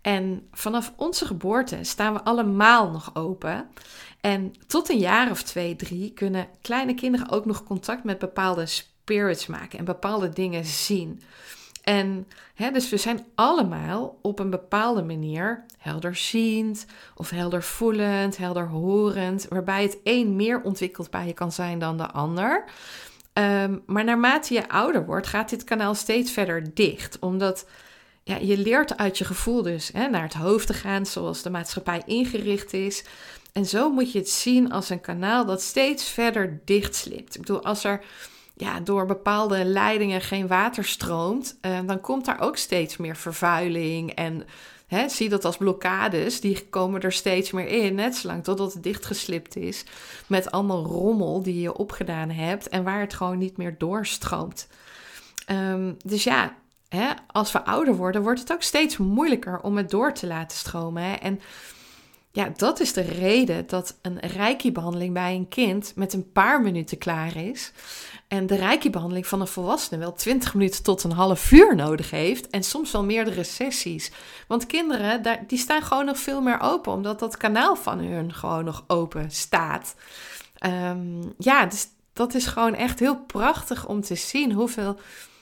En 0.00 0.48
vanaf 0.52 0.92
onze 0.96 1.26
geboorte 1.26 1.78
staan 1.82 2.12
we 2.12 2.22
allemaal 2.22 2.90
nog 2.90 3.10
open. 3.14 3.68
En 4.20 4.52
tot 4.66 4.90
een 4.90 4.98
jaar 4.98 5.30
of 5.30 5.42
twee, 5.42 5.76
drie 5.76 6.12
kunnen 6.12 6.48
kleine 6.62 6.94
kinderen 6.94 7.30
ook 7.30 7.44
nog 7.44 7.64
contact 7.64 8.04
met 8.04 8.18
bepaalde 8.18 8.66
spirits 8.66 9.46
maken 9.46 9.78
en 9.78 9.84
bepaalde 9.84 10.28
dingen 10.28 10.64
zien. 10.64 11.22
En 11.88 12.28
hè, 12.54 12.70
dus 12.70 12.88
we 12.88 12.96
zijn 12.96 13.26
allemaal 13.34 14.18
op 14.22 14.38
een 14.38 14.50
bepaalde 14.50 15.02
manier 15.02 15.64
helderziend 15.78 16.86
of 17.14 17.30
helder 17.30 17.62
voelend, 17.62 18.36
helder 18.36 18.68
horend, 18.68 19.46
waarbij 19.48 19.82
het 19.82 19.98
een 20.04 20.36
meer 20.36 20.62
ontwikkeld 20.62 21.10
bij 21.10 21.26
je 21.26 21.32
kan 21.32 21.52
zijn 21.52 21.78
dan 21.78 21.96
de 21.96 22.10
ander. 22.10 22.64
Um, 23.32 23.82
maar 23.86 24.04
naarmate 24.04 24.54
je 24.54 24.68
ouder 24.68 25.06
wordt, 25.06 25.26
gaat 25.26 25.50
dit 25.50 25.64
kanaal 25.64 25.94
steeds 25.94 26.32
verder 26.32 26.74
dicht, 26.74 27.18
omdat 27.18 27.66
ja, 28.22 28.36
je 28.36 28.58
leert 28.58 28.96
uit 28.96 29.18
je 29.18 29.24
gevoel 29.24 29.62
dus 29.62 29.90
hè, 29.92 30.08
naar 30.08 30.22
het 30.22 30.34
hoofd 30.34 30.66
te 30.66 30.74
gaan, 30.74 31.06
zoals 31.06 31.42
de 31.42 31.50
maatschappij 31.50 32.02
ingericht 32.06 32.72
is. 32.72 33.04
En 33.52 33.66
zo 33.66 33.90
moet 33.90 34.12
je 34.12 34.18
het 34.18 34.30
zien 34.30 34.72
als 34.72 34.88
een 34.88 35.00
kanaal 35.00 35.44
dat 35.44 35.62
steeds 35.62 36.08
verder 36.08 36.60
dichtslipt. 36.64 37.34
Ik 37.34 37.40
bedoel, 37.40 37.64
als 37.64 37.84
er 37.84 38.04
ja, 38.56 38.80
door 38.80 39.06
bepaalde 39.06 39.64
leidingen 39.64 40.20
geen 40.20 40.46
water 40.46 40.84
stroomt, 40.84 41.58
uh, 41.62 41.78
dan 41.86 42.00
komt 42.00 42.24
daar 42.24 42.40
ook 42.40 42.56
steeds 42.56 42.96
meer 42.96 43.16
vervuiling. 43.16 44.10
En 44.10 44.46
hè, 44.86 45.08
zie 45.08 45.28
dat 45.28 45.44
als 45.44 45.56
blokkades, 45.56 46.40
die 46.40 46.66
komen 46.68 47.00
er 47.00 47.12
steeds 47.12 47.50
meer 47.50 47.66
in, 47.66 47.94
net 47.94 48.16
zolang 48.16 48.44
totdat 48.44 48.72
het 48.72 48.82
dichtgeslipt 48.82 49.56
is. 49.56 49.84
Met 50.26 50.50
allemaal 50.50 50.84
rommel 50.84 51.42
die 51.42 51.60
je 51.60 51.76
opgedaan 51.76 52.30
hebt 52.30 52.68
en 52.68 52.84
waar 52.84 53.00
het 53.00 53.14
gewoon 53.14 53.38
niet 53.38 53.56
meer 53.56 53.74
doorstroomt. 53.78 54.68
Um, 55.50 55.96
dus 56.04 56.24
ja, 56.24 56.54
hè, 56.88 57.08
als 57.26 57.52
we 57.52 57.64
ouder 57.64 57.96
worden, 57.96 58.22
wordt 58.22 58.40
het 58.40 58.52
ook 58.52 58.62
steeds 58.62 58.96
moeilijker 58.96 59.60
om 59.60 59.76
het 59.76 59.90
door 59.90 60.12
te 60.12 60.26
laten 60.26 60.58
stromen. 60.58 61.20
En 61.20 61.40
ja, 62.32 62.52
dat 62.56 62.80
is 62.80 62.92
de 62.92 63.00
reden 63.00 63.66
dat 63.66 63.98
een 64.02 64.18
reiki-behandeling 64.18 65.14
bij 65.14 65.34
een 65.34 65.48
kind 65.48 65.92
met 65.94 66.12
een 66.12 66.32
paar 66.32 66.60
minuten 66.60 66.98
klaar 66.98 67.36
is. 67.36 67.72
En 68.28 68.46
de 68.46 68.56
reiki-behandeling 68.56 69.26
van 69.26 69.40
een 69.40 69.46
volwassene 69.46 69.98
wel 69.98 70.12
20 70.12 70.54
minuten 70.54 70.82
tot 70.82 71.04
een 71.04 71.12
half 71.12 71.52
uur 71.52 71.76
nodig 71.76 72.10
heeft. 72.10 72.50
En 72.50 72.62
soms 72.62 72.92
wel 72.92 73.04
meerdere 73.04 73.44
sessies. 73.44 74.10
Want 74.48 74.66
kinderen, 74.66 75.22
daar, 75.22 75.44
die 75.46 75.58
staan 75.58 75.82
gewoon 75.82 76.04
nog 76.04 76.18
veel 76.18 76.40
meer 76.40 76.60
open, 76.60 76.92
omdat 76.92 77.18
dat 77.18 77.36
kanaal 77.36 77.76
van 77.76 77.98
hun 77.98 78.34
gewoon 78.34 78.64
nog 78.64 78.84
open 78.86 79.30
staat. 79.30 79.94
Um, 80.66 81.34
ja, 81.38 81.66
dus 81.66 81.86
dat 82.12 82.34
is 82.34 82.46
gewoon 82.46 82.74
echt 82.74 82.98
heel 82.98 83.16
prachtig 83.16 83.86
om 83.86 84.00
te 84.00 84.14
zien 84.14 84.52
hoeveel 84.52 84.98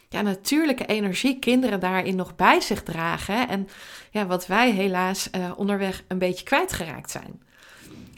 ja, 0.08 0.22
natuurlijke 0.22 0.86
energie 0.86 1.38
kinderen 1.38 1.80
daarin 1.80 2.16
nog 2.16 2.36
bij 2.36 2.60
zich 2.60 2.82
dragen. 2.82 3.48
En 3.48 3.68
ja, 4.10 4.26
wat 4.26 4.46
wij 4.46 4.70
helaas 4.70 5.28
uh, 5.36 5.50
onderweg 5.56 6.04
een 6.08 6.18
beetje 6.18 6.44
kwijtgeraakt 6.44 7.10
zijn. 7.10 7.42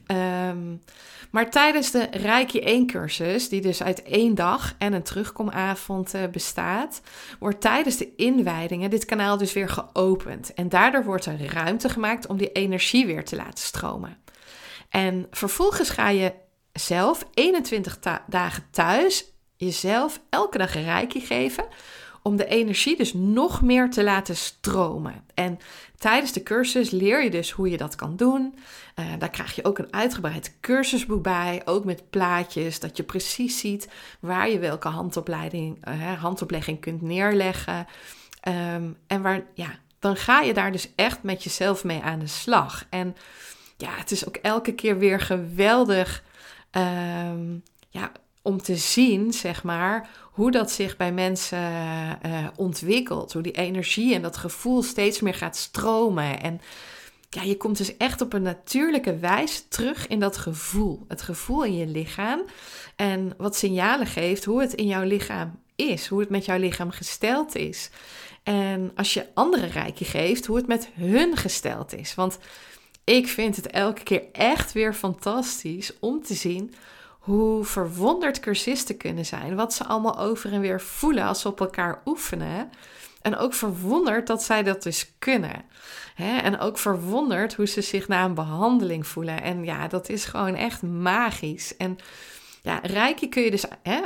Um, 0.07 0.83
maar 1.31 1.51
tijdens 1.51 1.91
de 1.91 2.09
Reiki 2.11 2.61
1 2.61 2.87
cursus, 2.87 3.49
die 3.49 3.61
dus 3.61 3.83
uit 3.83 4.03
één 4.03 4.35
dag 4.35 4.75
en 4.79 4.93
een 4.93 5.03
terugkomavond 5.03 6.15
uh, 6.15 6.27
bestaat, 6.27 7.01
wordt 7.39 7.61
tijdens 7.61 7.97
de 7.97 8.15
inwijdingen 8.17 8.91
dit 8.91 9.05
kanaal 9.05 9.37
dus 9.37 9.53
weer 9.53 9.69
geopend. 9.69 10.55
En 10.55 10.69
daardoor 10.69 11.05
wordt 11.05 11.27
er 11.27 11.53
ruimte 11.53 11.89
gemaakt 11.89 12.27
om 12.27 12.37
die 12.37 12.53
energie 12.53 13.07
weer 13.07 13.25
te 13.25 13.37
laten 13.37 13.65
stromen. 13.65 14.17
En 14.89 15.27
vervolgens 15.31 15.91
ga 15.91 16.09
je 16.09 16.33
zelf 16.73 17.27
21 17.35 17.99
dagen 18.27 18.65
thuis 18.71 19.25
jezelf 19.57 20.21
elke 20.31 20.59
dag 20.59 20.75
reiki 20.75 21.21
geven 21.21 21.65
om 22.23 22.37
de 22.37 22.47
energie 22.47 22.97
dus 22.97 23.15
nog 23.15 23.63
meer 23.63 23.91
te 23.91 24.05
laten 24.05 24.37
stromen. 24.37 25.25
En 25.35 25.59
tijdens 25.99 26.33
de 26.33 26.43
cursus 26.43 26.91
leer 26.91 27.25
je 27.25 27.31
dus 27.31 27.51
hoe 27.51 27.71
je 27.71 27.77
dat 27.77 27.95
kan 27.95 28.17
doen. 28.17 28.55
Uh, 28.99 29.07
daar 29.19 29.31
krijg 29.31 29.55
je 29.55 29.65
ook 29.65 29.79
een 29.79 29.93
uitgebreid 29.93 30.57
cursusboek 30.61 31.23
bij, 31.23 31.63
ook 31.65 31.85
met 31.85 32.11
plaatjes, 32.11 32.81
dat 32.81 32.97
je 32.97 33.03
precies 33.03 33.59
ziet 33.59 33.89
waar 34.21 34.51
je 34.51 34.59
welke 34.59 34.89
handopleiding, 34.89 35.89
uh, 35.89 36.13
handoplegging 36.13 36.81
kunt 36.81 37.03
neerleggen. 37.03 37.87
Um, 38.49 38.97
en 39.07 39.23
waar, 39.23 39.43
ja, 39.55 39.79
dan 39.99 40.17
ga 40.17 40.41
je 40.41 40.55
daar 40.55 40.73
dus 40.73 40.93
echt 40.95 41.23
met 41.23 41.45
jezelf 41.45 41.85
mee 41.85 42.01
aan 42.03 42.19
de 42.19 42.27
slag. 42.27 42.87
En 42.91 43.17
ja, 43.77 43.91
het 43.91 44.11
is 44.11 44.27
ook 44.27 44.37
elke 44.37 44.75
keer 44.75 44.99
weer 44.99 45.21
geweldig. 45.21 46.23
Um, 46.71 47.63
ja, 47.89 48.13
om 48.47 48.63
te 48.63 48.77
zien, 48.77 49.33
zeg 49.33 49.63
maar, 49.63 50.09
hoe 50.23 50.51
dat 50.51 50.71
zich 50.71 50.97
bij 50.97 51.13
mensen 51.13 51.59
uh, 52.27 52.47
ontwikkelt. 52.57 53.33
Hoe 53.33 53.43
die 53.43 53.53
energie 53.53 54.15
en 54.15 54.23
dat 54.23 54.37
gevoel 54.37 54.83
steeds 54.83 55.21
meer 55.21 55.35
gaat 55.35 55.57
stromen. 55.57 56.41
En 56.41 56.61
ja, 57.31 57.43
je 57.43 57.57
komt 57.57 57.77
dus 57.77 57.97
echt 57.97 58.21
op 58.21 58.33
een 58.33 58.43
natuurlijke 58.43 59.17
wijze 59.19 59.69
terug 59.69 60.07
in 60.07 60.21
dat 60.21 60.37
gevoel. 60.37 61.05
Het 61.09 61.23
gevoel 61.23 61.65
in 61.65 61.77
je 61.77 61.87
lichaam. 61.87 62.43
En 62.97 63.33
wat 63.37 63.57
signalen 63.57 64.07
geeft 64.07 64.45
hoe 64.45 64.61
het 64.61 64.75
in 64.75 64.87
jouw 64.87 65.05
lichaam 65.05 65.59
is. 65.77 66.07
Hoe 66.07 66.21
het 66.21 66.31
met 66.31 66.45
jouw 66.45 66.59
lichaam 66.59 66.91
gesteld 66.91 67.55
is. 67.55 67.91
En 68.43 68.91
als 68.95 69.15
je 69.15 69.27
andere 69.35 69.67
rijken 69.67 70.07
geeft, 70.07 70.47
hoe 70.47 70.57
het 70.57 70.67
met 70.67 70.89
hun 70.95 71.37
gesteld 71.37 71.95
is. 71.95 72.15
Want 72.15 72.39
ik 73.05 73.29
vind 73.29 73.57
het 73.57 73.67
elke 73.67 74.03
keer 74.03 74.23
echt 74.33 74.73
weer 74.73 74.95
fantastisch 74.95 75.93
om 76.01 76.23
te 76.23 76.35
zien 76.35 76.75
hoe 77.27 77.65
verwonderd 77.65 78.41
cursisten 78.41 78.97
kunnen 78.97 79.27
zijn. 79.27 79.57
Wat 79.57 79.75
ze 79.75 79.85
allemaal 79.85 80.19
over 80.19 80.53
en 80.53 80.61
weer 80.61 80.81
voelen 80.81 81.25
als 81.25 81.41
ze 81.41 81.49
op 81.49 81.61
elkaar 81.61 82.03
oefenen. 82.05 82.71
En 83.23 83.37
ook 83.37 83.55
verwonderd 83.55 84.27
dat 84.27 84.43
zij 84.43 84.63
dat 84.63 84.83
dus 84.83 85.13
kunnen. 85.19 85.65
En 86.17 86.59
ook 86.59 86.79
verwonderd 86.79 87.55
hoe 87.55 87.67
ze 87.67 87.81
zich 87.81 88.09
na 88.09 88.25
een 88.25 88.35
behandeling 88.35 89.07
voelen. 89.07 89.43
En 89.43 89.65
ja, 89.65 89.89
dat 89.89 90.09
is 90.09 90.25
gewoon 90.25 90.55
echt 90.55 90.83
magisch. 90.83 91.77
En 91.77 91.99
ja, 92.63 92.79
Reiki 92.83 93.29
kun 93.29 93.43
je 93.43 93.51
dus 93.51 93.65
uh, 93.85 93.97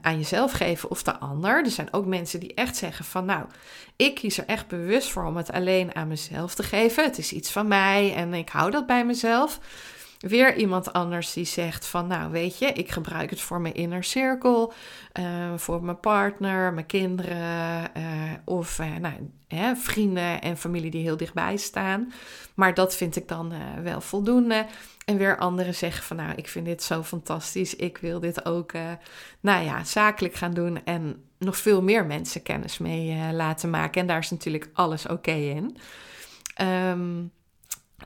aan 0.00 0.16
jezelf 0.16 0.52
geven 0.52 0.90
of 0.90 1.02
de 1.02 1.18
ander. 1.18 1.64
Er 1.64 1.70
zijn 1.70 1.92
ook 1.92 2.06
mensen 2.06 2.40
die 2.40 2.54
echt 2.54 2.76
zeggen 2.76 3.04
van 3.04 3.24
nou, 3.24 3.44
ik 3.96 4.14
kies 4.14 4.38
er 4.38 4.46
echt 4.46 4.66
bewust 4.66 5.10
voor 5.10 5.24
om 5.24 5.36
het 5.36 5.52
alleen 5.52 5.94
aan 5.94 6.08
mezelf 6.08 6.54
te 6.54 6.62
geven. 6.62 7.04
Het 7.04 7.18
is 7.18 7.32
iets 7.32 7.50
van 7.50 7.68
mij 7.68 8.14
en 8.14 8.34
ik 8.34 8.48
hou 8.48 8.70
dat 8.70 8.86
bij 8.86 9.04
mezelf. 9.04 9.60
Weer 10.18 10.56
iemand 10.56 10.92
anders 10.92 11.32
die 11.32 11.44
zegt 11.44 11.86
van, 11.86 12.06
nou 12.06 12.30
weet 12.30 12.58
je, 12.58 12.66
ik 12.66 12.90
gebruik 12.90 13.30
het 13.30 13.40
voor 13.40 13.60
mijn 13.60 13.74
inner 13.74 14.04
cirkel, 14.04 14.72
uh, 15.20 15.24
voor 15.56 15.84
mijn 15.84 16.00
partner, 16.00 16.72
mijn 16.72 16.86
kinderen 16.86 17.90
uh, 17.96 18.02
of 18.44 18.78
uh, 18.78 18.96
nou, 18.96 19.14
hè, 19.48 19.76
vrienden 19.76 20.40
en 20.40 20.56
familie 20.56 20.90
die 20.90 21.02
heel 21.02 21.16
dichtbij 21.16 21.56
staan. 21.56 22.12
Maar 22.54 22.74
dat 22.74 22.96
vind 22.96 23.16
ik 23.16 23.28
dan 23.28 23.52
wel 23.82 24.00
voldoende. 24.00 24.66
En 25.04 25.16
weer 25.16 25.38
anderen 25.38 25.74
zeggen 25.74 26.04
van, 26.04 26.16
nou 26.16 26.32
ik 26.36 26.48
vind 26.48 26.66
dit 26.66 26.82
zo 26.82 27.02
fantastisch, 27.02 27.76
ik 27.76 27.98
wil 27.98 28.20
dit 28.20 28.44
ook, 28.44 28.72
nou 29.40 29.64
ja, 29.64 29.84
zakelijk 29.84 30.34
gaan 30.34 30.54
doen 30.54 30.84
en 30.84 31.24
nog 31.38 31.56
veel 31.56 31.82
meer 31.82 32.06
mensen 32.06 32.42
kennis 32.42 32.78
mee 32.78 33.32
laten 33.32 33.70
maken. 33.70 34.00
En 34.00 34.06
daar 34.06 34.18
is 34.18 34.30
natuurlijk 34.30 34.70
alles 34.72 35.06
oké 35.06 35.30
in. 35.30 35.76
Um, 36.62 37.32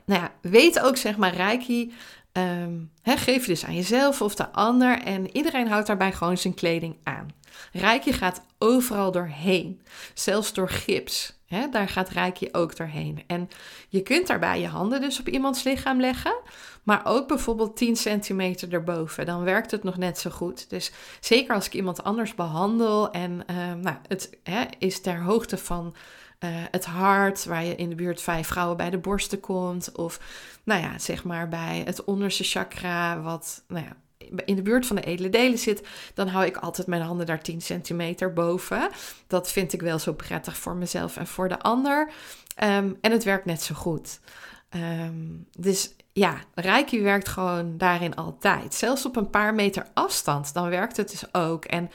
nou 0.05 0.21
ja, 0.21 0.31
weet 0.41 0.79
ook 0.79 0.97
zeg 0.97 1.17
maar 1.17 1.33
Reiki. 1.33 1.93
Um, 2.33 2.91
geef 3.03 3.45
je 3.45 3.51
dus 3.51 3.65
aan 3.65 3.75
jezelf 3.75 4.21
of 4.21 4.35
de 4.35 4.51
ander. 4.51 5.01
En 5.01 5.35
iedereen 5.35 5.67
houdt 5.67 5.87
daarbij 5.87 6.11
gewoon 6.11 6.37
zijn 6.37 6.53
kleding 6.53 6.97
aan. 7.03 7.27
Reiki 7.71 8.13
gaat 8.13 8.41
overal 8.57 9.11
doorheen. 9.11 9.81
Zelfs 10.13 10.53
door 10.53 10.69
gips. 10.69 11.39
daar 11.71 11.89
gaat 11.89 12.09
Reiki 12.09 12.49
ook 12.51 12.75
doorheen. 12.75 13.23
En 13.27 13.49
je 13.89 14.01
kunt 14.01 14.27
daarbij 14.27 14.59
je 14.59 14.67
handen 14.67 15.01
dus 15.01 15.19
op 15.19 15.27
iemands 15.27 15.63
lichaam 15.63 15.99
leggen. 15.99 16.35
Maar 16.83 17.01
ook 17.03 17.27
bijvoorbeeld 17.27 17.77
10 17.77 17.95
centimeter 17.95 18.73
erboven. 18.73 19.25
Dan 19.25 19.43
werkt 19.43 19.71
het 19.71 19.83
nog 19.83 19.97
net 19.97 20.19
zo 20.19 20.29
goed. 20.29 20.69
Dus 20.69 20.91
zeker 21.19 21.55
als 21.55 21.65
ik 21.65 21.73
iemand 21.73 22.03
anders 22.03 22.35
behandel. 22.35 23.11
En 23.11 23.43
uh, 23.49 23.73
nou, 23.73 23.97
het 24.07 24.29
is 24.79 25.01
ter 25.01 25.21
hoogte 25.21 25.57
van 25.57 25.95
uh, 26.43 26.49
het 26.71 26.85
hart, 26.85 27.45
waar 27.45 27.63
je 27.63 27.75
in 27.75 27.89
de 27.89 27.95
buurt 27.95 28.21
vijf 28.21 28.47
vrouwen 28.47 28.77
bij 28.77 28.89
de 28.89 28.97
borsten 28.97 29.39
komt. 29.39 29.91
Of 29.91 30.19
nou 30.63 30.81
ja, 30.81 30.99
zeg 30.99 31.23
maar 31.23 31.49
bij 31.49 31.81
het 31.85 32.03
onderste 32.03 32.43
chakra, 32.43 33.21
wat 33.21 33.63
nou 33.67 33.85
ja, 33.85 33.95
in 34.45 34.55
de 34.55 34.61
buurt 34.61 34.85
van 34.85 34.95
de 34.95 35.01
edele 35.01 35.29
delen 35.29 35.57
zit, 35.57 35.87
dan 36.13 36.27
hou 36.27 36.45
ik 36.45 36.57
altijd 36.57 36.87
mijn 36.87 37.01
handen 37.01 37.25
daar 37.25 37.41
10 37.41 37.61
centimeter 37.61 38.33
boven. 38.33 38.89
Dat 39.27 39.51
vind 39.51 39.73
ik 39.73 39.81
wel 39.81 39.99
zo 39.99 40.13
prettig 40.13 40.57
voor 40.57 40.75
mezelf 40.75 41.17
en 41.17 41.27
voor 41.27 41.49
de 41.49 41.59
ander. 41.59 42.11
Um, 42.63 42.97
en 43.01 43.11
het 43.11 43.23
werkt 43.23 43.45
net 43.45 43.61
zo 43.61 43.75
goed. 43.75 44.19
Um, 44.75 45.47
dus 45.57 45.93
ja, 46.13 46.37
Reiki 46.53 47.01
werkt 47.01 47.27
gewoon 47.27 47.77
daarin 47.77 48.15
altijd. 48.15 48.73
Zelfs 48.73 49.05
op 49.05 49.15
een 49.15 49.29
paar 49.29 49.53
meter 49.53 49.85
afstand, 49.93 50.53
dan 50.53 50.69
werkt 50.69 50.97
het 50.97 51.09
dus 51.09 51.33
ook. 51.33 51.65
En 51.65 51.91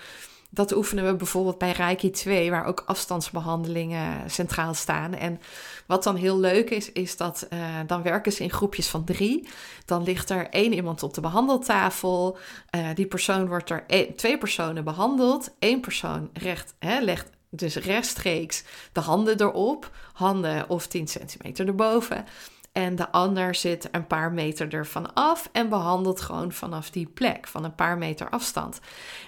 dat 0.57 0.75
oefenen 0.75 1.07
we 1.07 1.15
bijvoorbeeld 1.15 1.59
bij 1.59 1.73
Reiki 1.73 2.11
2, 2.11 2.51
waar 2.51 2.65
ook 2.67 2.83
afstandsbehandelingen 2.87 4.31
centraal 4.31 4.75
staan. 4.75 5.15
En 5.15 5.41
wat 5.87 6.03
dan 6.03 6.17
heel 6.17 6.39
leuk 6.39 6.71
is, 6.71 6.93
is 6.93 7.17
dat 7.17 7.47
uh, 7.53 7.59
dan 7.87 8.03
werken 8.03 8.33
ze 8.33 8.43
in 8.43 8.51
groepjes 8.51 8.89
van 8.89 9.05
drie. 9.05 9.49
Dan 9.85 10.03
ligt 10.03 10.31
er 10.31 10.49
één 10.49 10.73
iemand 10.73 11.03
op 11.03 11.15
de 11.15 11.21
behandeltafel. 11.21 12.39
Uh, 12.77 12.89
die 12.95 13.07
persoon 13.07 13.49
wordt 13.49 13.71
er 13.71 13.85
twee 14.17 14.39
personen 14.39 14.85
behandeld. 14.85 15.55
Eén 15.59 15.81
persoon 15.81 16.31
hè, 16.79 17.01
legt 17.01 17.31
dus 17.51 17.77
rechtstreeks 17.77 18.65
de 18.93 19.01
handen 19.01 19.41
erop. 19.41 19.91
Handen 20.13 20.69
of 20.69 20.87
10 20.87 21.09
centimeter 21.09 21.67
erboven. 21.67 22.25
En 22.77 22.97
de 22.97 23.11
ander 23.11 23.55
zit 23.55 23.89
een 23.93 24.07
paar 24.07 24.33
meter 24.33 24.75
ervan 24.75 25.15
af 25.15 25.49
en 25.53 25.69
behandelt 25.69 26.21
gewoon 26.21 26.53
vanaf 26.53 26.91
die 26.91 27.07
plek, 27.07 27.47
van 27.47 27.65
een 27.65 27.75
paar 27.75 27.99
meter 27.99 28.31
afstand. 28.31 28.81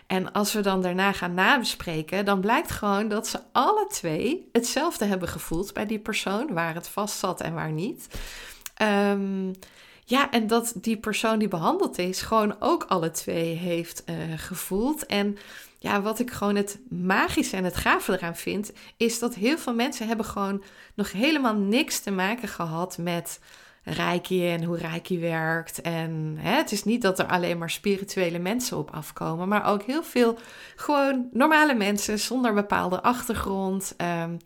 En 0.06 0.32
als 0.32 0.52
we 0.52 0.60
dan 0.60 0.82
daarna 0.82 1.12
gaan 1.12 1.34
nabespreken, 1.34 2.24
dan 2.24 2.40
blijkt 2.40 2.70
gewoon 2.70 3.08
dat 3.08 3.28
ze 3.28 3.40
alle 3.52 3.86
twee 3.88 4.48
hetzelfde 4.52 5.04
hebben 5.04 5.28
gevoeld 5.28 5.72
bij 5.72 5.86
die 5.86 5.98
persoon, 5.98 6.52
waar 6.52 6.74
het 6.74 6.88
vast 6.88 7.18
zat 7.18 7.40
en 7.40 7.54
waar 7.54 7.72
niet. 7.72 8.08
Um, 8.82 9.52
ja, 10.04 10.30
en 10.30 10.46
dat 10.46 10.72
die 10.74 10.96
persoon 10.96 11.38
die 11.38 11.48
behandeld 11.48 11.98
is, 11.98 12.22
gewoon 12.22 12.56
ook 12.58 12.84
alle 12.84 13.10
twee 13.10 13.54
heeft 13.54 14.02
uh, 14.06 14.16
gevoeld. 14.36 15.06
En 15.06 15.38
ja, 15.78 16.02
wat 16.02 16.18
ik 16.18 16.30
gewoon 16.30 16.56
het 16.56 16.78
magische 16.88 17.56
en 17.56 17.64
het 17.64 17.76
gave 17.76 18.12
eraan 18.12 18.36
vind, 18.36 18.72
is 18.96 19.18
dat 19.18 19.34
heel 19.34 19.58
veel 19.58 19.74
mensen 19.74 20.06
hebben 20.06 20.26
gewoon 20.26 20.62
nog 20.94 21.12
helemaal 21.12 21.54
niks 21.54 22.00
te 22.00 22.10
maken 22.10 22.48
gehad 22.48 22.98
met 22.98 23.40
Reiki 23.90 24.50
en 24.50 24.64
hoe 24.64 24.76
Reiki 24.76 25.20
werkt. 25.20 25.80
En 25.80 26.36
hè, 26.40 26.56
het 26.56 26.72
is 26.72 26.84
niet 26.84 27.02
dat 27.02 27.18
er 27.18 27.26
alleen 27.26 27.58
maar 27.58 27.70
spirituele 27.70 28.38
mensen 28.38 28.76
op 28.76 28.90
afkomen, 28.90 29.48
maar 29.48 29.66
ook 29.66 29.82
heel 29.82 30.02
veel 30.02 30.38
gewoon 30.76 31.28
normale 31.32 31.74
mensen 31.74 32.18
zonder 32.18 32.54
bepaalde 32.54 33.02
achtergrond. 33.02 33.94
Um, 34.22 34.36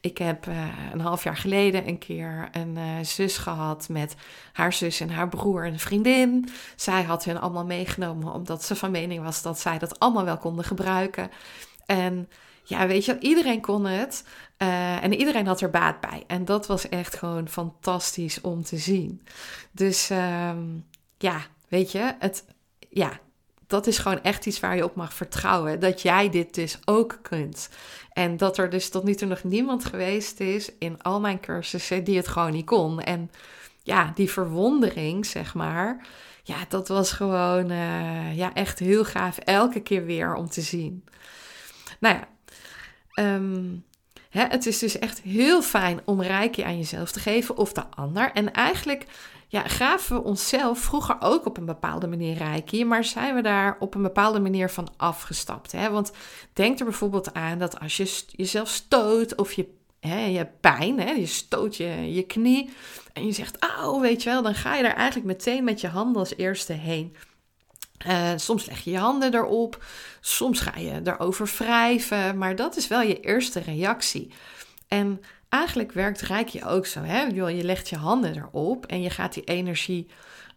ik 0.00 0.18
heb 0.18 0.46
uh, 0.46 0.54
een 0.92 1.00
half 1.00 1.24
jaar 1.24 1.36
geleden 1.36 1.88
een 1.88 1.98
keer 1.98 2.48
een 2.52 2.76
uh, 2.76 2.84
zus 3.02 3.38
gehad 3.38 3.88
met 3.88 4.14
haar 4.52 4.72
zus 4.72 5.00
en 5.00 5.10
haar 5.10 5.28
broer 5.28 5.64
en 5.64 5.78
vriendin. 5.78 6.48
Zij 6.76 7.02
had 7.02 7.24
hen 7.24 7.40
allemaal 7.40 7.64
meegenomen 7.64 8.32
omdat 8.32 8.64
ze 8.64 8.76
van 8.76 8.90
mening 8.90 9.22
was 9.22 9.42
dat 9.42 9.60
zij 9.60 9.78
dat 9.78 9.98
allemaal 9.98 10.24
wel 10.24 10.38
konden 10.38 10.64
gebruiken. 10.64 11.30
En 11.86 12.28
ja, 12.68 12.86
weet 12.86 13.04
je, 13.04 13.18
iedereen 13.18 13.60
kon 13.60 13.84
het. 13.84 14.24
Uh, 14.58 15.04
en 15.04 15.14
iedereen 15.14 15.46
had 15.46 15.60
er 15.60 15.70
baat 15.70 16.00
bij. 16.00 16.24
En 16.26 16.44
dat 16.44 16.66
was 16.66 16.88
echt 16.88 17.14
gewoon 17.14 17.48
fantastisch 17.48 18.40
om 18.40 18.62
te 18.62 18.76
zien. 18.76 19.22
Dus 19.72 20.10
um, 20.10 20.86
ja, 21.18 21.40
weet 21.68 21.92
je, 21.92 22.14
het, 22.18 22.44
ja, 22.88 23.20
dat 23.66 23.86
is 23.86 23.98
gewoon 23.98 24.22
echt 24.22 24.46
iets 24.46 24.60
waar 24.60 24.76
je 24.76 24.84
op 24.84 24.94
mag 24.94 25.14
vertrouwen. 25.14 25.80
Dat 25.80 26.02
jij 26.02 26.30
dit 26.30 26.54
dus 26.54 26.78
ook 26.84 27.18
kunt. 27.22 27.68
En 28.12 28.36
dat 28.36 28.58
er 28.58 28.70
dus 28.70 28.88
tot 28.88 29.04
nu 29.04 29.14
toe 29.14 29.28
nog 29.28 29.44
niemand 29.44 29.84
geweest 29.84 30.40
is 30.40 30.72
in 30.78 31.02
al 31.02 31.20
mijn 31.20 31.40
cursussen 31.40 32.04
die 32.04 32.16
het 32.16 32.28
gewoon 32.28 32.52
niet 32.52 32.66
kon. 32.66 33.00
En 33.00 33.30
ja, 33.82 34.12
die 34.14 34.30
verwondering, 34.30 35.26
zeg 35.26 35.54
maar. 35.54 36.06
Ja, 36.42 36.56
dat 36.68 36.88
was 36.88 37.12
gewoon 37.12 37.70
uh, 37.70 38.36
ja, 38.36 38.54
echt 38.54 38.78
heel 38.78 39.04
gaaf. 39.04 39.38
Elke 39.38 39.80
keer 39.80 40.04
weer 40.04 40.34
om 40.34 40.48
te 40.48 40.60
zien. 40.60 41.04
Nou 42.00 42.14
ja, 42.14 42.28
um, 43.18 43.84
hè, 44.30 44.44
het 44.44 44.66
is 44.66 44.78
dus 44.78 44.98
echt 44.98 45.20
heel 45.20 45.62
fijn 45.62 46.00
om 46.04 46.22
rijkje 46.22 46.64
aan 46.64 46.76
jezelf 46.76 47.12
te 47.12 47.20
geven 47.20 47.56
of 47.56 47.72
de 47.72 47.84
ander. 47.90 48.32
En 48.32 48.52
eigenlijk 48.52 49.06
ja, 49.48 49.62
gaven 49.62 50.16
we 50.16 50.22
onszelf 50.22 50.78
vroeger 50.78 51.16
ook 51.20 51.46
op 51.46 51.56
een 51.56 51.64
bepaalde 51.64 52.06
manier 52.06 52.36
reiki, 52.36 52.84
maar 52.84 53.04
zijn 53.04 53.34
we 53.34 53.42
daar 53.42 53.76
op 53.78 53.94
een 53.94 54.02
bepaalde 54.02 54.40
manier 54.40 54.70
van 54.70 54.88
afgestapt. 54.96 55.72
Hè? 55.72 55.90
Want 55.90 56.12
denk 56.52 56.78
er 56.78 56.84
bijvoorbeeld 56.84 57.34
aan 57.34 57.58
dat 57.58 57.80
als 57.80 57.96
je 57.96 58.22
jezelf 58.30 58.68
stoot 58.68 59.34
of 59.36 59.52
je, 59.52 59.68
je 60.32 60.48
pijn, 60.60 61.18
je 61.18 61.26
stoot 61.26 61.76
je, 61.76 62.12
je 62.14 62.22
knie 62.22 62.70
en 63.12 63.26
je 63.26 63.32
zegt, 63.32 63.66
oh, 63.78 64.00
weet 64.00 64.22
je 64.22 64.30
wel, 64.30 64.42
dan 64.42 64.54
ga 64.54 64.76
je 64.76 64.82
daar 64.82 64.96
eigenlijk 64.96 65.26
meteen 65.26 65.64
met 65.64 65.80
je 65.80 65.88
handen 65.88 66.20
als 66.20 66.36
eerste 66.36 66.72
heen. 66.72 67.16
Uh, 68.06 68.32
soms 68.36 68.66
leg 68.66 68.80
je 68.80 68.90
je 68.90 68.98
handen 68.98 69.34
erop, 69.34 69.84
soms 70.20 70.60
ga 70.60 70.78
je 70.78 71.00
erover 71.04 71.46
wrijven, 71.58 72.38
maar 72.38 72.56
dat 72.56 72.76
is 72.76 72.88
wel 72.88 73.02
je 73.02 73.20
eerste 73.20 73.60
reactie. 73.60 74.30
En 74.88 75.20
eigenlijk 75.48 75.92
werkt 75.92 76.20
Reiki 76.20 76.64
ook 76.64 76.86
zo. 76.86 77.02
Hè? 77.02 77.22
Je 77.22 77.64
legt 77.64 77.88
je 77.88 77.96
handen 77.96 78.36
erop 78.36 78.86
en 78.86 79.02
je 79.02 79.10
gaat 79.10 79.34
die 79.34 79.44
energie 79.44 80.06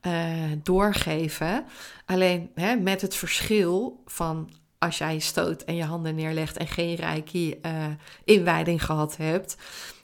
uh, 0.02 0.34
doorgeven. 0.64 1.66
Alleen 2.06 2.52
hè, 2.56 2.76
met 2.76 3.02
het 3.02 3.16
verschil 3.16 4.04
van 4.06 4.50
als 4.78 4.98
jij 4.98 5.20
stoot 5.20 5.64
en 5.64 5.76
je 5.76 5.84
handen 5.84 6.16
neerlegt 6.16 6.58
en 6.58 6.68
geen 6.68 6.96
Reiki 6.96 7.60
uh, 7.62 7.86
inwijding 8.24 8.86
gehad 8.86 9.18
hebt, 9.18 9.58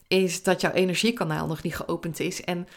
is 0.07 0.43
dat 0.43 0.61
jouw 0.61 0.71
energiekanaal 0.71 1.47
nog 1.47 1.61
niet 1.61 1.75
geopend 1.75 2.19
is. 2.19 2.43
En 2.43 2.67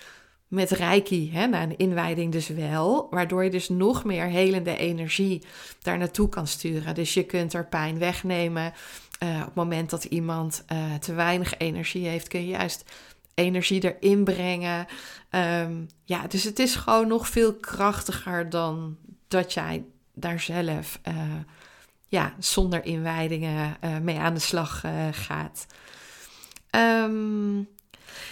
met 0.49 0.71
Reiki, 0.71 1.31
hè, 1.33 1.47
na 1.47 1.63
een 1.63 1.77
inwijding 1.77 2.33
dus 2.33 2.49
wel, 2.49 3.07
waardoor 3.11 3.45
je 3.45 3.51
dus 3.51 3.69
nog 3.69 4.05
meer 4.05 4.25
helende 4.25 4.77
energie 4.77 5.43
daar 5.83 5.99
naartoe 5.99 6.29
kan 6.29 6.47
sturen. 6.47 6.95
Dus 6.95 7.15
je 7.15 7.25
kunt 7.25 7.53
er 7.53 7.67
pijn 7.67 7.99
wegnemen. 7.99 8.73
Uh, 9.23 9.39
op 9.39 9.45
het 9.45 9.55
moment 9.55 9.91
dat 9.91 10.05
iemand 10.05 10.65
uh, 10.73 10.95
te 10.95 11.15
weinig 11.15 11.59
energie 11.59 12.07
heeft, 12.07 12.29
kun 12.29 12.41
je 12.41 12.47
juist 12.47 12.85
energie 13.35 13.95
erin 13.95 14.25
brengen. 14.25 14.87
Um, 15.31 15.87
ja, 16.05 16.27
dus 16.27 16.45
het 16.45 16.59
is 16.59 16.75
gewoon 16.75 17.09
nog 17.09 17.29
veel 17.29 17.55
krachtiger 17.55 18.51
dan 18.51 18.97
dat 19.29 19.53
jij 19.53 19.85
daar 20.15 20.41
zelf 20.41 21.01
uh, 21.09 21.15
ja, 22.07 22.35
zonder 22.39 22.85
inwijdingen 22.85 23.77
mee 24.03 24.19
aan 24.19 24.35
de 24.35 24.41
slag 24.41 24.85
gaat. 25.11 25.67
Um, 26.71 27.69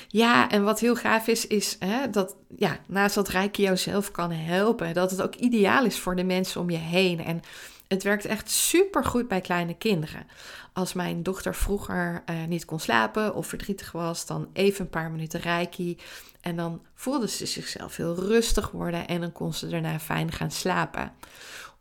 ja, 0.08 0.50
en 0.50 0.64
wat 0.64 0.80
heel 0.80 0.96
gaaf 0.96 1.26
is, 1.26 1.46
is 1.46 1.76
hè, 1.78 2.10
dat 2.10 2.36
ja, 2.56 2.78
naast 2.86 3.14
dat 3.14 3.28
Reiki 3.28 3.62
jou 3.62 3.76
zelf 3.76 4.10
kan 4.10 4.30
helpen, 4.30 4.94
dat 4.94 5.10
het 5.10 5.22
ook 5.22 5.34
ideaal 5.34 5.84
is 5.84 5.98
voor 5.98 6.16
de 6.16 6.24
mensen 6.24 6.60
om 6.60 6.70
je 6.70 6.76
heen. 6.76 7.24
En 7.24 7.42
het 7.88 8.02
werkt 8.02 8.24
echt 8.24 8.50
super 8.50 9.04
goed 9.04 9.28
bij 9.28 9.40
kleine 9.40 9.74
kinderen. 9.74 10.26
Als 10.72 10.92
mijn 10.92 11.22
dochter 11.22 11.54
vroeger 11.54 12.22
uh, 12.30 12.44
niet 12.44 12.64
kon 12.64 12.80
slapen 12.80 13.34
of 13.34 13.46
verdrietig 13.46 13.92
was, 13.92 14.26
dan 14.26 14.48
even 14.52 14.84
een 14.84 14.90
paar 14.90 15.10
minuten 15.10 15.40
reiki. 15.40 15.98
En 16.40 16.56
dan 16.56 16.82
voelde 16.94 17.28
ze 17.28 17.46
zichzelf 17.46 17.96
heel 17.96 18.14
rustig 18.14 18.70
worden 18.70 19.06
en 19.06 19.20
dan 19.20 19.32
kon 19.32 19.54
ze 19.54 19.68
daarna 19.68 19.98
fijn 19.98 20.32
gaan 20.32 20.50
slapen. 20.50 21.12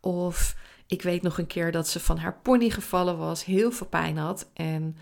Of 0.00 0.56
ik 0.86 1.02
weet 1.02 1.22
nog 1.22 1.38
een 1.38 1.46
keer 1.46 1.72
dat 1.72 1.88
ze 1.88 2.00
van 2.00 2.18
haar 2.18 2.38
pony 2.42 2.70
gevallen 2.70 3.18
was, 3.18 3.44
heel 3.44 3.72
veel 3.72 3.86
pijn 3.86 4.16
had. 4.16 4.50
En 4.54 4.96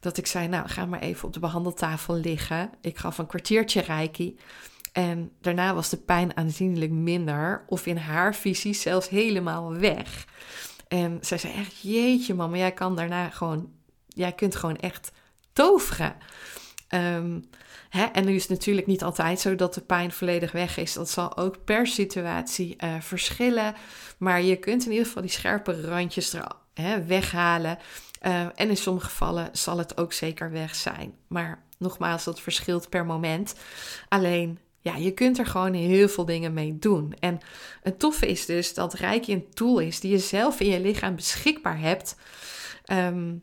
dat 0.00 0.16
ik 0.16 0.26
zei, 0.26 0.48
nou 0.48 0.68
ga 0.68 0.86
maar 0.86 1.00
even 1.00 1.26
op 1.26 1.32
de 1.32 1.40
behandeltafel 1.40 2.14
liggen. 2.14 2.70
Ik 2.80 2.98
gaf 2.98 3.18
een 3.18 3.26
kwartiertje 3.26 3.80
reiki. 3.80 4.38
En 4.92 5.32
daarna 5.40 5.74
was 5.74 5.88
de 5.88 5.96
pijn 5.96 6.36
aanzienlijk 6.36 6.90
minder, 6.90 7.64
of 7.66 7.86
in 7.86 7.96
haar 7.96 8.34
visie 8.34 8.74
zelfs 8.74 9.08
helemaal 9.08 9.74
weg. 9.74 10.26
En 10.88 11.18
zij 11.20 11.38
zei 11.38 11.52
echt, 11.52 11.80
jeetje 11.80 12.34
mama, 12.34 12.56
jij 12.56 12.72
kan 12.72 12.96
daarna 12.96 13.30
gewoon, 13.30 13.72
jij 14.08 14.32
kunt 14.32 14.56
gewoon 14.56 14.76
echt 14.76 15.12
toveren. 15.52 16.16
Um, 16.94 17.44
hè? 17.88 18.04
En 18.04 18.24
nu 18.24 18.34
is 18.34 18.48
natuurlijk 18.48 18.86
niet 18.86 19.02
altijd 19.02 19.40
zo 19.40 19.54
dat 19.54 19.74
de 19.74 19.80
pijn 19.80 20.12
volledig 20.12 20.52
weg 20.52 20.76
is. 20.76 20.92
Dat 20.92 21.10
zal 21.10 21.36
ook 21.36 21.64
per 21.64 21.86
situatie 21.86 22.76
uh, 22.84 23.00
verschillen. 23.00 23.74
Maar 24.18 24.42
je 24.42 24.56
kunt 24.56 24.84
in 24.84 24.90
ieder 24.90 25.06
geval 25.06 25.22
die 25.22 25.30
scherpe 25.30 25.80
randjes 25.80 26.32
er 26.32 26.46
hè, 26.74 27.04
weghalen. 27.04 27.78
Uh, 28.26 28.40
en 28.40 28.68
in 28.68 28.76
sommige 28.76 29.06
gevallen 29.06 29.48
zal 29.52 29.78
het 29.78 29.98
ook 29.98 30.12
zeker 30.12 30.50
weg 30.50 30.74
zijn. 30.74 31.14
Maar 31.26 31.62
nogmaals, 31.78 32.24
dat 32.24 32.40
verschilt 32.40 32.88
per 32.88 33.06
moment. 33.06 33.54
Alleen 34.08 34.58
ja, 34.80 34.96
je 34.96 35.10
kunt 35.10 35.38
er 35.38 35.46
gewoon 35.46 35.72
heel 35.72 36.08
veel 36.08 36.24
dingen 36.24 36.52
mee 36.52 36.78
doen. 36.78 37.14
En 37.18 37.40
het 37.82 37.98
toffe 37.98 38.26
is 38.26 38.46
dus 38.46 38.74
dat 38.74 38.94
Reiki 38.94 39.32
een 39.32 39.50
tool 39.54 39.78
is 39.78 40.00
die 40.00 40.10
je 40.10 40.18
zelf 40.18 40.60
in 40.60 40.68
je 40.68 40.80
lichaam 40.80 41.14
beschikbaar 41.14 41.80
hebt. 41.80 42.16
Um, 42.92 43.42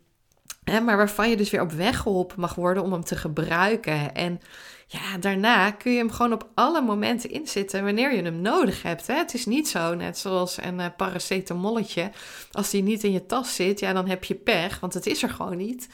maar 0.83 0.97
waarvan 0.97 1.29
je 1.29 1.37
dus 1.37 1.49
weer 1.49 1.61
op 1.61 1.71
weg 1.71 1.97
geholpen 1.97 2.39
mag 2.39 2.55
worden 2.55 2.83
om 2.83 2.91
hem 2.91 3.03
te 3.03 3.15
gebruiken. 3.15 4.15
En 4.15 4.39
ja, 4.87 5.17
daarna 5.19 5.71
kun 5.71 5.91
je 5.91 5.97
hem 5.97 6.11
gewoon 6.11 6.33
op 6.33 6.49
alle 6.53 6.81
momenten 6.81 7.29
inzetten 7.29 7.83
wanneer 7.83 8.15
je 8.15 8.21
hem 8.21 8.41
nodig 8.41 8.81
hebt. 8.83 9.07
Hè? 9.07 9.13
Het 9.13 9.33
is 9.33 9.45
niet 9.45 9.67
zo, 9.67 9.95
net 9.95 10.17
zoals 10.17 10.57
een 10.61 10.79
uh, 10.79 10.85
paracetamolletje. 10.97 12.11
Als 12.51 12.69
die 12.69 12.83
niet 12.83 13.03
in 13.03 13.11
je 13.11 13.25
tas 13.25 13.55
zit, 13.55 13.79
ja, 13.79 13.93
dan 13.93 14.07
heb 14.07 14.23
je 14.23 14.35
pech, 14.35 14.79
want 14.79 14.93
het 14.93 15.05
is 15.05 15.23
er 15.23 15.29
gewoon 15.29 15.57
niet. 15.57 15.89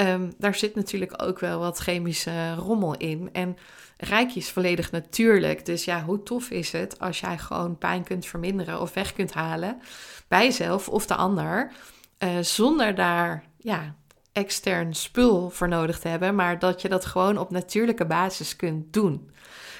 Um, 0.00 0.32
daar 0.38 0.54
zit 0.54 0.74
natuurlijk 0.74 1.22
ook 1.22 1.38
wel 1.38 1.58
wat 1.58 1.78
chemische 1.78 2.54
rommel 2.54 2.96
in. 2.96 3.28
En 3.32 3.56
Reiki 3.96 4.38
is 4.38 4.50
volledig 4.50 4.90
natuurlijk. 4.90 5.66
Dus 5.66 5.84
ja, 5.84 6.04
hoe 6.04 6.22
tof 6.22 6.50
is 6.50 6.72
het 6.72 7.00
als 7.00 7.20
jij 7.20 7.38
gewoon 7.38 7.78
pijn 7.78 8.04
kunt 8.04 8.26
verminderen 8.26 8.80
of 8.80 8.94
weg 8.94 9.12
kunt 9.12 9.32
halen 9.32 9.80
bij 10.28 10.44
jezelf 10.44 10.88
of 10.88 11.06
de 11.06 11.14
ander, 11.14 11.72
uh, 12.18 12.38
zonder 12.40 12.94
daar 12.94 13.44
ja, 13.58 13.94
extern 14.38 14.94
spul 14.94 15.50
voor 15.50 15.68
nodig 15.68 15.98
te 15.98 16.08
hebben, 16.08 16.34
maar 16.34 16.58
dat 16.58 16.82
je 16.82 16.88
dat 16.88 17.04
gewoon 17.06 17.38
op 17.38 17.50
natuurlijke 17.50 18.06
basis 18.06 18.56
kunt 18.56 18.92
doen. 18.92 19.30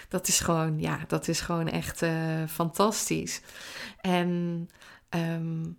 dat 0.08 0.28
is 0.28 0.40
gewoon, 0.40 0.80
ja, 0.80 0.98
dat 1.06 1.28
is 1.28 1.40
gewoon 1.40 1.68
echt 1.68 2.02
uh, 2.02 2.10
fantastisch. 2.48 3.40
En 4.00 4.68
um, 5.10 5.76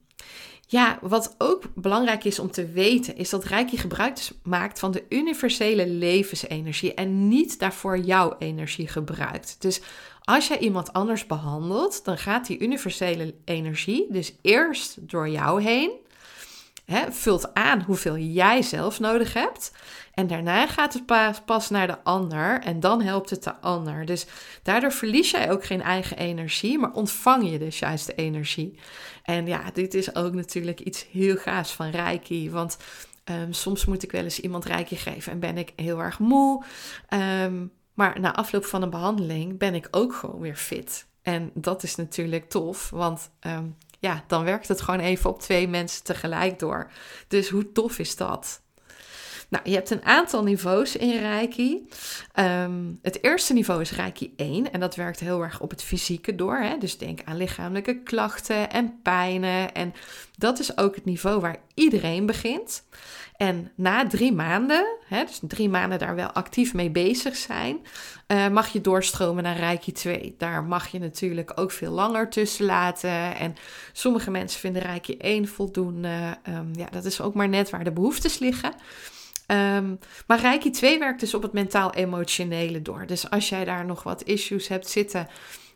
ja, 0.68 0.98
wat 1.02 1.36
ook 1.38 1.64
belangrijk 1.76 2.24
is 2.24 2.40
om 2.40 2.52
te 2.52 2.72
weten, 2.72 3.16
is 3.16 3.30
dat 3.30 3.44
Reiki 3.44 3.78
gebruik 3.78 4.30
maakt 4.44 4.80
van 4.80 4.92
de 4.92 5.04
universele 5.10 5.88
levensenergie 5.88 6.94
en 6.94 7.28
niet 7.28 7.60
daarvoor 7.60 7.98
jouw 7.98 8.36
energie 8.40 8.88
gebruikt. 8.88 9.56
Dus 9.60 9.82
als 10.24 10.48
jij 10.48 10.60
iemand 10.60 10.94
anders 10.94 11.26
behandelt, 11.26 12.06
dan 12.06 12.18
gaat 12.18 12.48
die 12.48 12.60
universele 12.60 13.34
energie 13.46 14.08
dus 14.10 14.34
eerst 14.42 15.10
door 15.10 15.30
jou 15.30 15.62
heen, 15.62 15.92
hè, 16.90 17.12
vult 17.12 17.54
aan 17.54 17.82
hoeveel 17.82 18.18
jij 18.18 18.62
zelf 18.62 19.00
nodig 19.00 19.34
hebt. 19.34 19.72
En 20.14 20.28
daarna 20.28 20.68
gaat 20.68 20.94
het 20.94 21.06
pas 21.46 21.70
naar 21.70 21.88
de 21.88 22.04
ander 22.04 22.62
en 22.62 22.80
dan 22.80 23.02
helpt 23.02 23.30
het 23.30 23.44
de 23.44 23.56
ander. 23.56 24.06
Dus 24.06 24.26
daardoor 24.64 24.92
verlies 24.92 25.32
jij 25.32 25.52
ook 25.52 25.66
geen 25.66 25.82
eigen 25.82 26.18
energie, 26.18 26.80
maar 26.80 26.92
ontvang 26.92 27.50
je 27.52 27.60
dus 27.60 27.80
juist 27.80 28.06
de 28.06 28.16
energie. 28.16 28.80
En 29.24 29.48
ja, 29.48 29.62
dit 29.74 29.94
is 29.94 30.16
ook 30.16 30.34
natuurlijk 30.34 30.80
iets 30.80 31.08
heel 31.12 31.36
gaafs 31.36 31.72
van 31.72 31.90
Reiki. 31.90 32.52
Want 32.52 32.78
ehm, 33.24 33.52
soms 33.52 33.86
moet 33.86 34.04
ik 34.04 34.12
wel 34.12 34.24
eens 34.24 34.40
iemand 34.40 34.66
Reiki 34.66 34.96
geven 34.96 35.32
en 35.32 35.40
ben 35.40 35.58
ik 35.58 35.74
heel 35.76 36.00
erg 36.00 36.20
moe. 36.20 36.64
Ehm, 37.08 37.66
maar 37.94 38.20
na 38.20 38.36
afloop 38.36 38.66
van 38.66 38.82
een 38.82 38.90
behandeling 38.90 39.58
ben 39.58 39.76
ik 39.76 39.88
ook 39.92 40.14
gewoon 40.14 40.40
weer 40.40 40.56
fit. 40.56 41.08
En 41.22 41.52
dat 41.54 41.84
is 41.84 41.96
natuurlijk 41.96 42.50
tof, 42.50 42.90
want 42.90 43.30
ehm, 43.40 43.66
ja, 44.00 44.24
dan 44.28 44.44
werkt 44.44 44.68
het 44.68 44.82
gewoon 44.82 45.00
even 45.00 45.30
op 45.30 45.40
twee 45.40 45.68
mensen 45.68 46.04
tegelijk 46.04 46.60
door. 46.60 46.92
Dus 47.28 47.50
hoe 47.50 47.72
tof 47.72 48.00
is 48.00 48.16
dat? 48.16 48.62
Nou, 49.50 49.70
je 49.70 49.76
hebt 49.76 49.90
een 49.90 50.06
aantal 50.06 50.44
niveaus 50.44 50.96
in 50.96 51.20
Reiki. 51.20 51.88
Ehm, 52.34 52.94
het 53.02 53.24
eerste 53.24 53.54
niveau 53.54 53.82
is 53.82 53.92
Reiki 53.92 54.34
1 54.36 54.72
en 54.72 54.80
dat 54.80 54.96
werkt 54.96 55.20
heel 55.20 55.42
erg 55.42 55.60
op 55.60 55.70
het 55.70 55.84
fysieke 55.84 56.36
door. 56.36 56.58
Hè? 56.58 56.78
Dus 56.78 56.98
denk 56.98 57.20
aan 57.26 57.38
lichamelijke 57.38 58.04
klachten 58.04 58.70
en 58.72 59.00
pijnen. 59.02 59.74
En 59.74 59.94
dat 60.38 60.60
is 60.60 60.78
ook 60.78 60.96
het 60.96 61.06
niveau 61.06 61.40
waar 61.40 61.58
iedereen 61.74 62.26
begint. 62.26 62.84
En 63.40 63.72
na 63.76 64.08
drie 64.08 64.34
maanden, 64.34 64.98
hè, 65.06 65.24
dus 65.24 65.40
drie 65.42 65.70
maanden 65.70 66.00
daar 66.00 66.16
wel 66.16 66.32
actief 66.32 66.74
mee 66.74 66.90
bezig 66.90 67.36
zijn, 67.36 67.86
uh, 68.28 68.48
mag 68.48 68.68
je 68.68 68.82
doorstromen 68.82 69.44
naar 69.44 69.58
Reiki 69.58 69.92
2. 69.92 70.36
Daar 70.38 70.64
mag 70.64 70.88
je 70.88 71.00
natuurlijk 71.00 71.52
ook 71.56 71.72
veel 71.72 71.92
langer 71.92 72.30
tussen 72.30 72.66
laten. 72.66 73.36
En 73.36 73.56
sommige 73.94 74.32
mensen 74.32 74.60
vinden 74.60 74.82
Reiki 74.82 75.18
1 75.18 75.48
voldoende. 75.48 76.38
Um, 76.50 76.70
ja, 76.74 76.88
dat 76.92 77.06
is 77.06 77.22
ook 77.22 77.34
maar 77.34 77.50
net 77.50 77.70
waar 77.70 77.84
de 77.84 77.92
behoeftes 77.92 78.40
liggen. 78.40 78.74
Um, 79.48 80.00
maar 80.28 80.40
Reiki 80.40 80.70
2 80.70 81.00
werkt 81.00 81.20
dus 81.20 81.34
op 81.34 81.42
het 81.42 81.54
mentaal-emotionele 81.54 82.82
door. 82.82 83.06
Dus 83.06 83.30
als 83.30 83.50
jij 83.50 83.66
daar 83.66 83.86
nog 83.86 84.04
wat 84.04 84.24
issues 84.24 84.68
hebt 84.68 84.90
zitten 84.90 85.28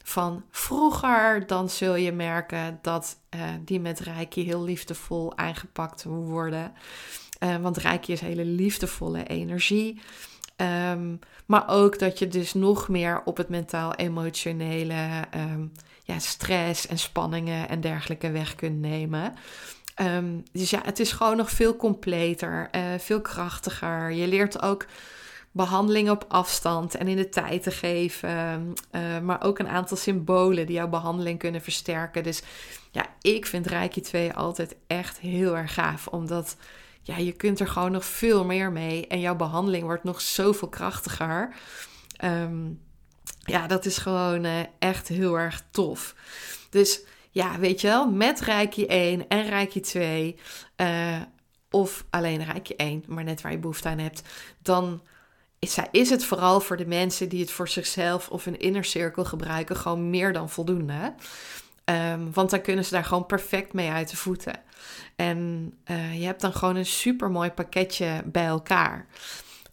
van 0.04 0.44
vroeger, 0.52 1.48
dan 1.48 1.70
zul 1.70 1.96
je 1.96 2.12
merken 2.12 2.80
dat 2.82 3.18
uh, 3.36 3.42
die 3.66 3.80
met 3.80 4.00
Reiki 4.00 4.44
heel 4.44 4.64
liefdevol 4.64 5.38
aangepakt 5.38 6.04
worden. 6.04 6.74
Uh, 7.44 7.56
want 7.58 7.78
Reiki 7.78 8.12
is 8.12 8.22
hele 8.22 8.46
liefdevolle 8.46 9.24
energie. 9.24 10.02
Um, 10.92 11.20
maar 11.46 11.64
ook 11.68 12.00
dat 12.00 12.20
je 12.20 12.28
dus 12.28 12.54
nog 12.54 12.88
meer 12.88 13.22
op 13.26 13.38
het 13.38 13.50
mentaal-emotionele 13.50 15.26
um, 15.36 15.72
ja, 16.04 16.20
stress 16.20 16.88
en 16.88 17.00
spanningen 17.00 17.70
en 17.70 17.82
dergelijke 17.82 18.32
weg 18.32 18.56
kunt 18.56 18.80
nemen. 18.80 19.34
Um, 20.02 20.44
dus 20.52 20.70
ja, 20.70 20.82
het 20.84 21.00
is 21.00 21.12
gewoon 21.12 21.38
nog 21.38 21.50
veel 21.50 21.76
completer, 21.76 22.70
uh, 22.76 22.82
veel 22.98 23.22
krachtiger. 23.22 24.12
Je 24.12 24.28
leert 24.28 24.62
ook 24.62 24.86
behandeling 25.52 26.10
op 26.10 26.26
afstand 26.28 26.96
en 26.96 27.08
in 27.08 27.16
de 27.16 27.30
tijd 27.30 27.64
te 27.64 27.72
geven. 27.72 28.74
Uh, 28.92 29.20
maar 29.20 29.44
ook 29.44 29.60
een 29.60 29.68
aantal 29.68 29.98
symbolen 29.98 30.66
die 30.66 30.76
jouw 30.76 30.88
behandeling 30.88 31.40
kunnen 31.40 31.62
versterken. 31.62 32.24
Dus 32.24 32.42
ja, 32.92 33.06
ik 33.22 33.46
vind 33.46 33.68
Reiki 33.68 34.02
2 34.02 34.34
altijd 34.34 34.76
echt 34.88 35.20
heel 35.20 35.58
erg 35.58 35.74
gaaf. 35.74 36.08
Omdat 36.08 36.58
ja, 37.04 37.18
je 37.18 37.32
kunt 37.32 37.60
er 37.60 37.68
gewoon 37.68 37.92
nog 37.92 38.06
veel 38.06 38.46
meer 38.46 38.72
mee. 38.72 39.08
En 39.08 39.20
jouw 39.20 39.36
behandeling 39.36 39.84
wordt 39.84 40.04
nog 40.04 40.22
zoveel 40.22 40.70
krachtiger. 40.70 41.56
Um, 42.24 42.82
ja, 43.40 43.68
dat 43.68 43.86
is 43.86 43.98
gewoon 43.98 44.46
uh, 44.46 44.60
echt 44.80 45.08
heel 45.08 45.40
erg 45.40 45.64
tof. 45.72 46.16
Dus 46.70 47.02
ja, 47.32 47.60
weet 47.60 47.82
je 47.82 47.88
wel, 47.88 48.12
met 48.12 48.40
Reiki 48.40 48.86
1 48.86 49.28
en 49.28 49.50
Reiki 49.50 49.80
2, 49.80 50.40
uh, 50.78 51.22
of 51.70 52.06
alleen 52.10 52.44
Reiki 52.44 52.74
1, 52.76 53.04
maar 53.08 53.24
net 53.24 53.42
waar 53.42 53.52
je 53.52 53.58
behoefte 53.58 53.88
aan 53.88 53.98
hebt, 53.98 54.22
dan 54.62 55.02
is, 55.60 55.78
is 55.92 56.10
het 56.10 56.26
vooral 56.26 56.60
voor 56.62 56.78
de 56.78 56.86
mensen 56.86 57.30
die 57.30 57.42
het 57.42 57.52
voor 57.52 57.68
zichzelf 57.68 58.30
of 58.30 58.46
een 58.46 58.60
inner 58.60 58.86
cirkel 58.86 59.26
gebruiken 59.26 59.76
gewoon 59.76 60.10
meer 60.10 60.34
dan 60.34 60.50
voldoende. 60.50 61.14
Um, 61.86 62.34
want 62.34 62.50
dan 62.50 62.62
kunnen 62.62 62.86
ze 62.86 62.94
daar 62.94 63.06
gewoon 63.06 63.26
perfect 63.26 63.74
mee 63.74 63.90
uit 63.90 64.10
de 64.10 64.18
voeten. 64.18 64.54
En 65.16 65.74
uh, 65.92 66.20
je 66.20 66.26
hebt 66.26 66.42
dan 66.42 66.54
gewoon 66.54 66.76
een 66.76 66.86
super 66.86 67.32
mooi 67.32 67.50
pakketje 67.50 68.22
bij 68.26 68.46
elkaar. 68.46 69.06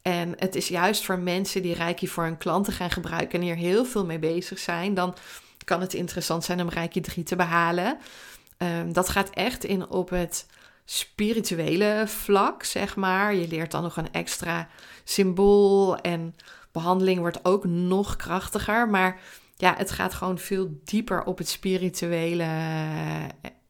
En 0.02 0.34
het 0.38 0.54
is 0.54 0.68
juist 0.68 1.04
voor 1.04 1.18
mensen 1.18 1.62
die 1.62 1.74
Reiki 1.74 2.08
voor 2.08 2.24
hun 2.24 2.38
klanten 2.38 2.72
gaan 2.72 2.90
gebruiken 2.90 3.38
en 3.38 3.44
hier 3.44 3.56
heel 3.56 3.84
veel 3.84 4.04
mee 4.04 4.18
bezig 4.18 4.58
zijn, 4.58 4.94
dan 4.94 5.14
kan 5.64 5.80
het 5.80 5.94
interessant 5.94 6.44
zijn 6.44 6.60
om 6.60 6.68
Reiki 6.68 7.00
3 7.00 7.24
te 7.24 7.36
behalen. 7.36 7.98
Um, 8.58 8.92
dat 8.92 9.08
gaat 9.08 9.30
echt 9.30 9.64
in 9.64 9.88
op 9.88 10.10
het 10.10 10.46
spirituele 10.84 12.04
vlak, 12.06 12.64
zeg 12.64 12.96
maar. 12.96 13.34
Je 13.34 13.48
leert 13.48 13.70
dan 13.70 13.82
nog 13.82 13.96
een 13.96 14.12
extra 14.12 14.68
symbool 15.04 15.96
en 15.96 16.34
behandeling 16.72 17.18
wordt 17.18 17.44
ook 17.44 17.64
nog 17.64 18.16
krachtiger. 18.16 18.88
Maar 18.88 19.20
ja, 19.60 19.74
het 19.76 19.90
gaat 19.90 20.14
gewoon 20.14 20.38
veel 20.38 20.80
dieper 20.84 21.24
op 21.24 21.38
het 21.38 21.48
spirituele 21.48 22.48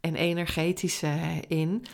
en 0.00 0.14
energetische 0.14 1.12
in. 1.48 1.84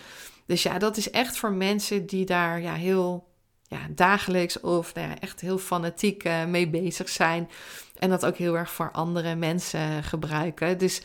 Dus 0.46 0.62
ja, 0.62 0.78
dat 0.78 0.96
is 0.96 1.10
echt 1.10 1.36
voor 1.36 1.52
mensen 1.52 2.06
die 2.06 2.24
daar 2.24 2.60
ja, 2.60 2.74
heel 2.74 3.28
ja, 3.62 3.78
dagelijks 3.90 4.60
of 4.60 4.94
nou 4.94 5.08
ja, 5.08 5.18
echt 5.18 5.40
heel 5.40 5.58
fanatiek 5.58 6.24
uh, 6.24 6.44
mee 6.44 6.68
bezig 6.68 7.08
zijn. 7.08 7.50
En 7.98 8.10
dat 8.10 8.26
ook 8.26 8.36
heel 8.36 8.56
erg 8.56 8.70
voor 8.70 8.90
andere 8.92 9.34
mensen 9.34 10.02
gebruiken. 10.02 10.78
Dus 10.78 11.02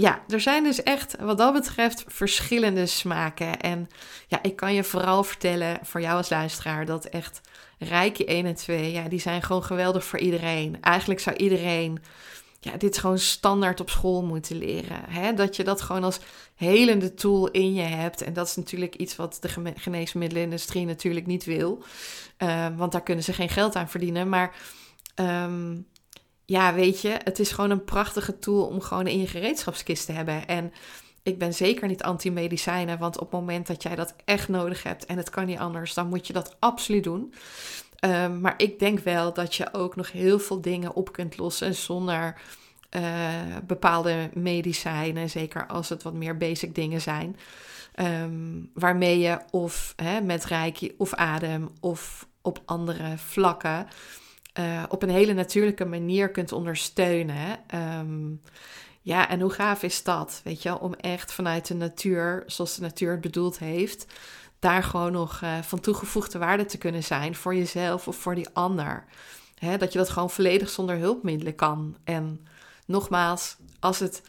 ja, 0.00 0.22
er 0.28 0.40
zijn 0.40 0.64
dus 0.64 0.82
echt 0.82 1.16
wat 1.20 1.38
dat 1.38 1.52
betreft 1.52 2.04
verschillende 2.06 2.86
smaken. 2.86 3.60
En 3.60 3.88
ja, 4.28 4.42
ik 4.42 4.56
kan 4.56 4.74
je 4.74 4.84
vooral 4.84 5.24
vertellen 5.24 5.78
voor 5.82 6.00
jou 6.00 6.16
als 6.16 6.30
luisteraar 6.30 6.86
dat 6.86 7.04
echt 7.04 7.40
Rijke 7.78 8.24
1 8.24 8.46
en 8.46 8.54
2, 8.54 8.92
ja, 8.92 9.08
die 9.08 9.20
zijn 9.20 9.42
gewoon 9.42 9.64
geweldig 9.64 10.04
voor 10.04 10.18
iedereen. 10.18 10.76
Eigenlijk 10.80 11.20
zou 11.20 11.36
iedereen 11.36 11.98
ja, 12.60 12.76
dit 12.76 12.98
gewoon 12.98 13.18
standaard 13.18 13.80
op 13.80 13.90
school 13.90 14.22
moeten 14.22 14.56
leren. 14.56 15.04
Hè? 15.08 15.34
Dat 15.34 15.56
je 15.56 15.64
dat 15.64 15.80
gewoon 15.80 16.04
als 16.04 16.20
helende 16.54 17.14
tool 17.14 17.48
in 17.48 17.74
je 17.74 17.82
hebt. 17.82 18.22
En 18.22 18.32
dat 18.32 18.46
is 18.46 18.56
natuurlijk 18.56 18.94
iets 18.94 19.16
wat 19.16 19.38
de 19.40 19.72
geneesmiddelenindustrie 19.74 20.86
natuurlijk 20.86 21.26
niet 21.26 21.44
wil. 21.44 21.82
Uh, 22.38 22.66
want 22.76 22.92
daar 22.92 23.02
kunnen 23.02 23.24
ze 23.24 23.32
geen 23.32 23.48
geld 23.48 23.76
aan 23.76 23.88
verdienen. 23.88 24.28
Maar 24.28 24.54
um, 25.14 25.86
ja, 26.48 26.74
weet 26.74 27.00
je, 27.00 27.08
het 27.24 27.38
is 27.38 27.50
gewoon 27.50 27.70
een 27.70 27.84
prachtige 27.84 28.38
tool 28.38 28.66
om 28.66 28.80
gewoon 28.80 29.06
in 29.06 29.18
je 29.18 29.26
gereedschapskist 29.26 30.06
te 30.06 30.12
hebben. 30.12 30.46
En 30.46 30.72
ik 31.22 31.38
ben 31.38 31.54
zeker 31.54 31.88
niet 31.88 32.02
anti-medicijnen, 32.02 32.98
want 32.98 33.18
op 33.18 33.30
het 33.30 33.40
moment 33.40 33.66
dat 33.66 33.82
jij 33.82 33.94
dat 33.94 34.14
echt 34.24 34.48
nodig 34.48 34.82
hebt 34.82 35.06
en 35.06 35.16
het 35.16 35.30
kan 35.30 35.46
niet 35.46 35.58
anders, 35.58 35.94
dan 35.94 36.08
moet 36.08 36.26
je 36.26 36.32
dat 36.32 36.56
absoluut 36.58 37.04
doen. 37.04 37.34
Um, 38.04 38.40
maar 38.40 38.54
ik 38.56 38.78
denk 38.78 38.98
wel 38.98 39.32
dat 39.32 39.54
je 39.54 39.74
ook 39.74 39.96
nog 39.96 40.12
heel 40.12 40.38
veel 40.38 40.60
dingen 40.60 40.94
op 40.94 41.12
kunt 41.12 41.38
lossen 41.38 41.74
zonder 41.74 42.40
uh, 42.96 43.02
bepaalde 43.66 44.30
medicijnen, 44.34 45.30
zeker 45.30 45.66
als 45.66 45.88
het 45.88 46.02
wat 46.02 46.14
meer 46.14 46.36
basic 46.36 46.74
dingen 46.74 47.00
zijn. 47.00 47.36
Um, 47.96 48.70
waarmee 48.74 49.18
je 49.18 49.38
of 49.50 49.92
hè, 49.96 50.20
met 50.20 50.44
reiki 50.44 50.94
of 50.98 51.14
adem 51.14 51.70
of 51.80 52.28
op 52.42 52.62
andere 52.64 53.18
vlakken 53.18 53.86
uh, 54.58 54.82
op 54.88 55.02
een 55.02 55.08
hele 55.08 55.32
natuurlijke 55.32 55.84
manier 55.84 56.30
kunt 56.30 56.52
ondersteunen. 56.52 57.58
Um, 57.74 58.40
ja, 59.00 59.28
en 59.28 59.40
hoe 59.40 59.50
gaaf 59.50 59.82
is 59.82 60.02
dat? 60.02 60.40
Weet 60.44 60.62
je, 60.62 60.78
om 60.78 60.94
echt 60.94 61.32
vanuit 61.32 61.66
de 61.66 61.74
natuur, 61.74 62.42
zoals 62.46 62.74
de 62.74 62.82
natuur 62.82 63.10
het 63.10 63.20
bedoeld 63.20 63.58
heeft, 63.58 64.06
daar 64.58 64.82
gewoon 64.82 65.12
nog 65.12 65.40
uh, 65.42 65.58
van 65.58 65.80
toegevoegde 65.80 66.38
waarde 66.38 66.64
te 66.64 66.78
kunnen 66.78 67.04
zijn 67.04 67.34
voor 67.34 67.54
jezelf 67.54 68.08
of 68.08 68.16
voor 68.16 68.34
die 68.34 68.48
ander. 68.52 69.04
Dat 69.78 69.92
je 69.92 69.98
dat 69.98 70.08
gewoon 70.08 70.30
volledig 70.30 70.68
zonder 70.68 70.96
hulpmiddelen 70.96 71.54
kan. 71.54 71.96
En 72.04 72.46
nogmaals, 72.86 73.56
als 73.80 73.98
het 73.98 74.22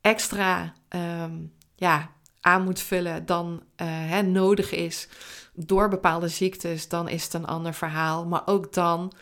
extra 0.00 0.72
um, 1.22 1.52
ja, 1.74 2.10
aan 2.40 2.62
moet 2.62 2.80
vullen 2.80 3.26
dan 3.26 3.62
hè, 3.84 4.22
nodig 4.22 4.72
is 4.72 5.08
door 5.54 5.88
bepaalde 5.88 6.28
ziektes, 6.28 6.88
dan 6.88 7.08
is 7.08 7.24
het 7.24 7.34
een 7.34 7.46
ander 7.46 7.74
verhaal. 7.74 8.26
Maar 8.26 8.42
ook 8.46 8.72
dan 8.72 9.12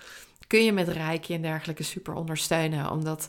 kun 0.48 0.64
je 0.64 0.72
met 0.72 0.88
Reiki 0.88 1.34
en 1.34 1.42
dergelijke 1.42 1.82
super 1.82 2.14
ondersteunen. 2.14 2.90
Omdat, 2.90 3.28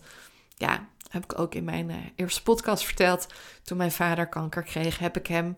ja, 0.58 0.88
heb 1.10 1.24
ik 1.24 1.40
ook 1.40 1.56
in 1.56 1.64
mijn 1.64 1.90
uh, 1.90 1.96
eerste 2.16 2.44
podcast 2.44 2.84
verteld. 2.84 3.28
Toen 3.64 3.78
mijn 3.78 3.92
vader 3.92 4.28
kanker 4.28 4.64
kreeg, 4.64 5.00
heb 5.00 5.18
ik 5.18 5.28
hem 5.28 5.56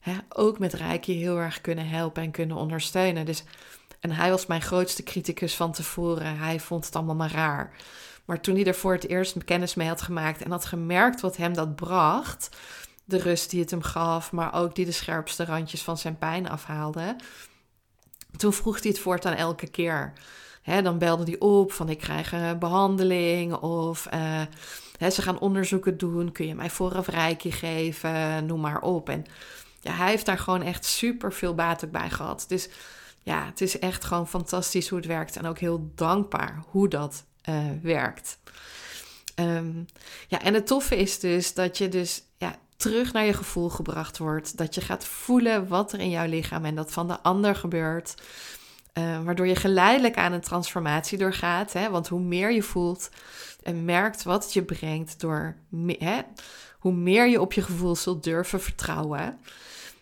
hè, 0.00 0.16
ook 0.28 0.58
met 0.58 0.72
Reiki 0.72 1.12
heel 1.12 1.38
erg 1.38 1.60
kunnen 1.60 1.88
helpen 1.88 2.22
en 2.22 2.30
kunnen 2.30 2.56
ondersteunen. 2.56 3.26
Dus 3.26 3.44
En 4.00 4.10
hij 4.10 4.30
was 4.30 4.46
mijn 4.46 4.62
grootste 4.62 5.02
criticus 5.02 5.54
van 5.54 5.72
tevoren. 5.72 6.38
Hij 6.38 6.60
vond 6.60 6.84
het 6.84 6.96
allemaal 6.96 7.14
maar 7.14 7.32
raar. 7.32 7.72
Maar 8.24 8.40
toen 8.40 8.54
hij 8.54 8.64
er 8.64 8.74
voor 8.74 8.92
het 8.92 9.08
eerst 9.08 9.44
kennis 9.44 9.74
mee 9.74 9.88
had 9.88 10.02
gemaakt 10.02 10.42
en 10.42 10.50
had 10.50 10.64
gemerkt 10.64 11.20
wat 11.20 11.36
hem 11.36 11.54
dat 11.54 11.76
bracht, 11.76 12.56
de 13.04 13.18
rust 13.18 13.50
die 13.50 13.60
het 13.60 13.70
hem 13.70 13.82
gaf, 13.82 14.32
maar 14.32 14.54
ook 14.54 14.74
die 14.74 14.84
de 14.84 14.92
scherpste 14.92 15.44
randjes 15.44 15.82
van 15.82 15.98
zijn 15.98 16.18
pijn 16.18 16.48
afhaalde, 16.48 17.16
toen 18.36 18.52
vroeg 18.52 18.82
hij 18.82 18.90
het 18.90 19.00
voortaan 19.00 19.34
elke 19.34 19.66
keer. 19.66 20.12
Dan 20.82 20.98
belde 20.98 21.24
hij 21.24 21.38
op 21.38 21.72
van 21.72 21.88
ik 21.88 21.98
krijg 21.98 22.32
een 22.32 22.58
behandeling 22.58 23.54
of 23.54 24.08
uh, 24.14 24.42
ze 25.10 25.22
gaan 25.22 25.38
onderzoeken 25.40 25.98
doen. 25.98 26.32
Kun 26.32 26.46
je 26.46 26.54
mij 26.54 26.70
vooraf 26.70 27.06
reiki 27.06 27.52
geven? 27.52 28.46
Noem 28.46 28.60
maar 28.60 28.80
op. 28.80 29.08
En 29.08 29.24
ja, 29.80 29.92
hij 29.92 30.08
heeft 30.08 30.26
daar 30.26 30.38
gewoon 30.38 30.62
echt 30.62 30.84
super 30.84 31.32
veel 31.32 31.54
baat 31.54 31.90
bij 31.90 32.10
gehad. 32.10 32.44
Dus 32.48 32.68
ja, 33.22 33.44
het 33.44 33.60
is 33.60 33.78
echt 33.78 34.04
gewoon 34.04 34.28
fantastisch 34.28 34.88
hoe 34.88 34.98
het 34.98 35.06
werkt. 35.06 35.36
En 35.36 35.46
ook 35.46 35.58
heel 35.58 35.90
dankbaar 35.94 36.62
hoe 36.70 36.88
dat 36.88 37.24
uh, 37.48 37.56
werkt. 37.82 38.38
Um, 39.36 39.86
ja, 40.28 40.42
en 40.42 40.54
het 40.54 40.66
toffe 40.66 40.96
is 40.96 41.18
dus 41.18 41.54
dat 41.54 41.78
je 41.78 41.88
dus 41.88 42.22
ja, 42.36 42.58
terug 42.76 43.12
naar 43.12 43.24
je 43.24 43.32
gevoel 43.32 43.68
gebracht 43.68 44.18
wordt. 44.18 44.56
Dat 44.56 44.74
je 44.74 44.80
gaat 44.80 45.04
voelen 45.04 45.68
wat 45.68 45.92
er 45.92 46.00
in 46.00 46.10
jouw 46.10 46.26
lichaam 46.26 46.64
en 46.64 46.74
dat 46.74 46.92
van 46.92 47.08
de 47.08 47.22
ander 47.22 47.54
gebeurt. 47.54 48.14
Uh, 48.98 49.22
waardoor 49.24 49.46
je 49.46 49.56
geleidelijk 49.56 50.16
aan 50.16 50.32
een 50.32 50.40
transformatie 50.40 51.18
doorgaat. 51.18 51.72
Hè? 51.72 51.90
Want 51.90 52.08
hoe 52.08 52.20
meer 52.20 52.52
je 52.52 52.62
voelt 52.62 53.10
en 53.62 53.84
merkt 53.84 54.22
wat 54.22 54.44
het 54.44 54.52
je 54.52 54.62
brengt, 54.62 55.20
door 55.20 55.56
hè, 55.98 56.20
hoe 56.78 56.92
meer 56.92 57.28
je 57.28 57.40
op 57.40 57.52
je 57.52 57.62
gevoel 57.62 57.96
zult 57.96 58.24
durven 58.24 58.60
vertrouwen. 58.60 59.38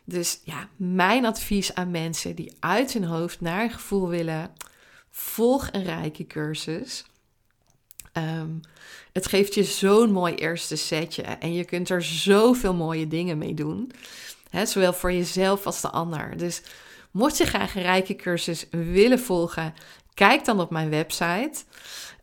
Dus 0.05 0.41
ja, 0.45 0.69
mijn 0.77 1.25
advies 1.25 1.75
aan 1.75 1.91
mensen 1.91 2.35
die 2.35 2.57
uit 2.61 2.93
hun 2.93 3.05
hoofd 3.05 3.41
naar 3.41 3.63
een 3.63 3.71
gevoel 3.71 4.09
willen, 4.09 4.53
volg 5.11 5.69
een 5.73 5.85
rijke 5.85 6.27
cursus. 6.27 7.05
Ehm, 8.13 8.51
het 9.13 9.27
geeft 9.27 9.55
je 9.55 9.65
zo'n 9.65 10.13
mooi 10.13 10.35
eerste 10.35 10.77
setje 10.77 11.23
en 11.23 11.53
je 11.53 11.65
kunt 11.65 11.89
er 11.89 12.03
zoveel 12.03 12.75
mooie 12.75 13.09
dingen 13.09 13.39
mee 13.39 13.55
doen. 13.55 13.93
Hè, 14.51 14.67
zowel 14.67 14.93
voor 14.93 15.13
jezelf 15.13 15.67
als 15.67 15.81
de 15.81 15.91
ander. 15.91 16.37
Dus 16.37 16.63
mocht 17.17 17.37
je 17.37 17.47
graag 17.47 17.75
een 17.75 17.83
rijke 17.83 18.17
cursus 18.17 18.67
willen 18.71 19.21
volgen, 19.21 19.75
kijk 20.15 20.45
dan 20.45 20.61
op 20.61 20.71
mijn 20.71 20.91
website. 20.91 21.65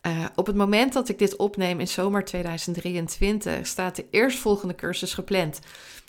Uh, 0.06 0.24
op 0.34 0.46
het 0.46 0.56
moment 0.56 0.92
dat 0.92 1.08
ik 1.08 1.18
dit 1.18 1.36
opneem 1.36 1.80
in 1.80 1.88
zomer 1.88 2.24
2023 2.24 3.66
staat 3.66 3.96
de 3.96 4.06
eerstvolgende 4.10 4.74
cursus 4.74 5.14
gepland 5.14 5.58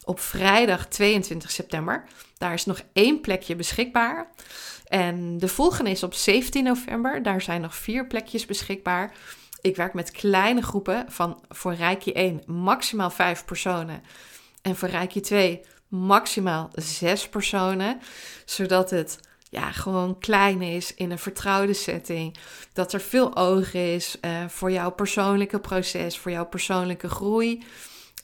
op 0.03 0.19
vrijdag 0.19 0.87
22 0.87 1.51
september. 1.51 2.03
Daar 2.37 2.53
is 2.53 2.65
nog 2.65 2.81
één 2.93 3.21
plekje 3.21 3.55
beschikbaar. 3.55 4.27
En 4.87 5.37
de 5.37 5.47
volgende 5.47 5.89
is 5.89 6.03
op 6.03 6.13
17 6.13 6.63
november. 6.63 7.23
Daar 7.23 7.41
zijn 7.41 7.61
nog 7.61 7.75
vier 7.75 8.07
plekjes 8.07 8.45
beschikbaar. 8.45 9.13
Ik 9.61 9.75
werk 9.75 9.93
met 9.93 10.11
kleine 10.11 10.61
groepen 10.61 11.05
van 11.07 11.43
voor 11.49 11.73
Reiki 11.73 12.11
1 12.11 12.41
maximaal 12.45 13.09
5 13.09 13.45
personen. 13.45 14.03
En 14.61 14.75
voor 14.75 14.89
Reiki 14.89 15.19
2 15.19 15.61
maximaal 15.95 16.69
6 16.73 17.29
personen. 17.29 17.99
Zodat 18.45 18.89
het 18.89 19.19
ja, 19.49 19.71
gewoon 19.71 20.19
klein 20.19 20.61
is 20.61 20.93
in 20.93 21.11
een 21.11 21.19
vertrouwde 21.19 21.73
setting. 21.73 22.37
Dat 22.73 22.93
er 22.93 23.01
veel 23.01 23.35
oog 23.35 23.73
is 23.73 24.17
uh, 24.21 24.31
voor 24.47 24.71
jouw 24.71 24.91
persoonlijke 24.91 25.59
proces, 25.59 26.17
voor 26.17 26.31
jouw 26.31 26.45
persoonlijke 26.45 27.09
groei. 27.09 27.63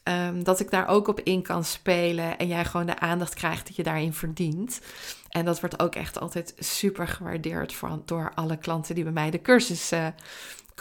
Um, 0.03 0.43
dat 0.43 0.59
ik 0.59 0.71
daar 0.71 0.87
ook 0.87 1.07
op 1.07 1.19
in 1.19 1.41
kan 1.41 1.63
spelen 1.63 2.37
en 2.37 2.47
jij 2.47 2.65
gewoon 2.65 2.85
de 2.85 2.99
aandacht 2.99 3.33
krijgt 3.33 3.65
die 3.67 3.75
je 3.77 3.83
daarin 3.83 4.13
verdient. 4.13 4.81
En 5.29 5.45
dat 5.45 5.59
wordt 5.59 5.79
ook 5.79 5.95
echt 5.95 6.19
altijd 6.19 6.53
super 6.59 7.07
gewaardeerd 7.07 7.73
voor, 7.73 7.99
door 8.05 8.31
alle 8.35 8.57
klanten 8.57 8.95
die 8.95 9.03
bij 9.03 9.13
mij 9.13 9.31
de 9.31 9.41
cursus 9.41 9.91
uh, 9.93 10.07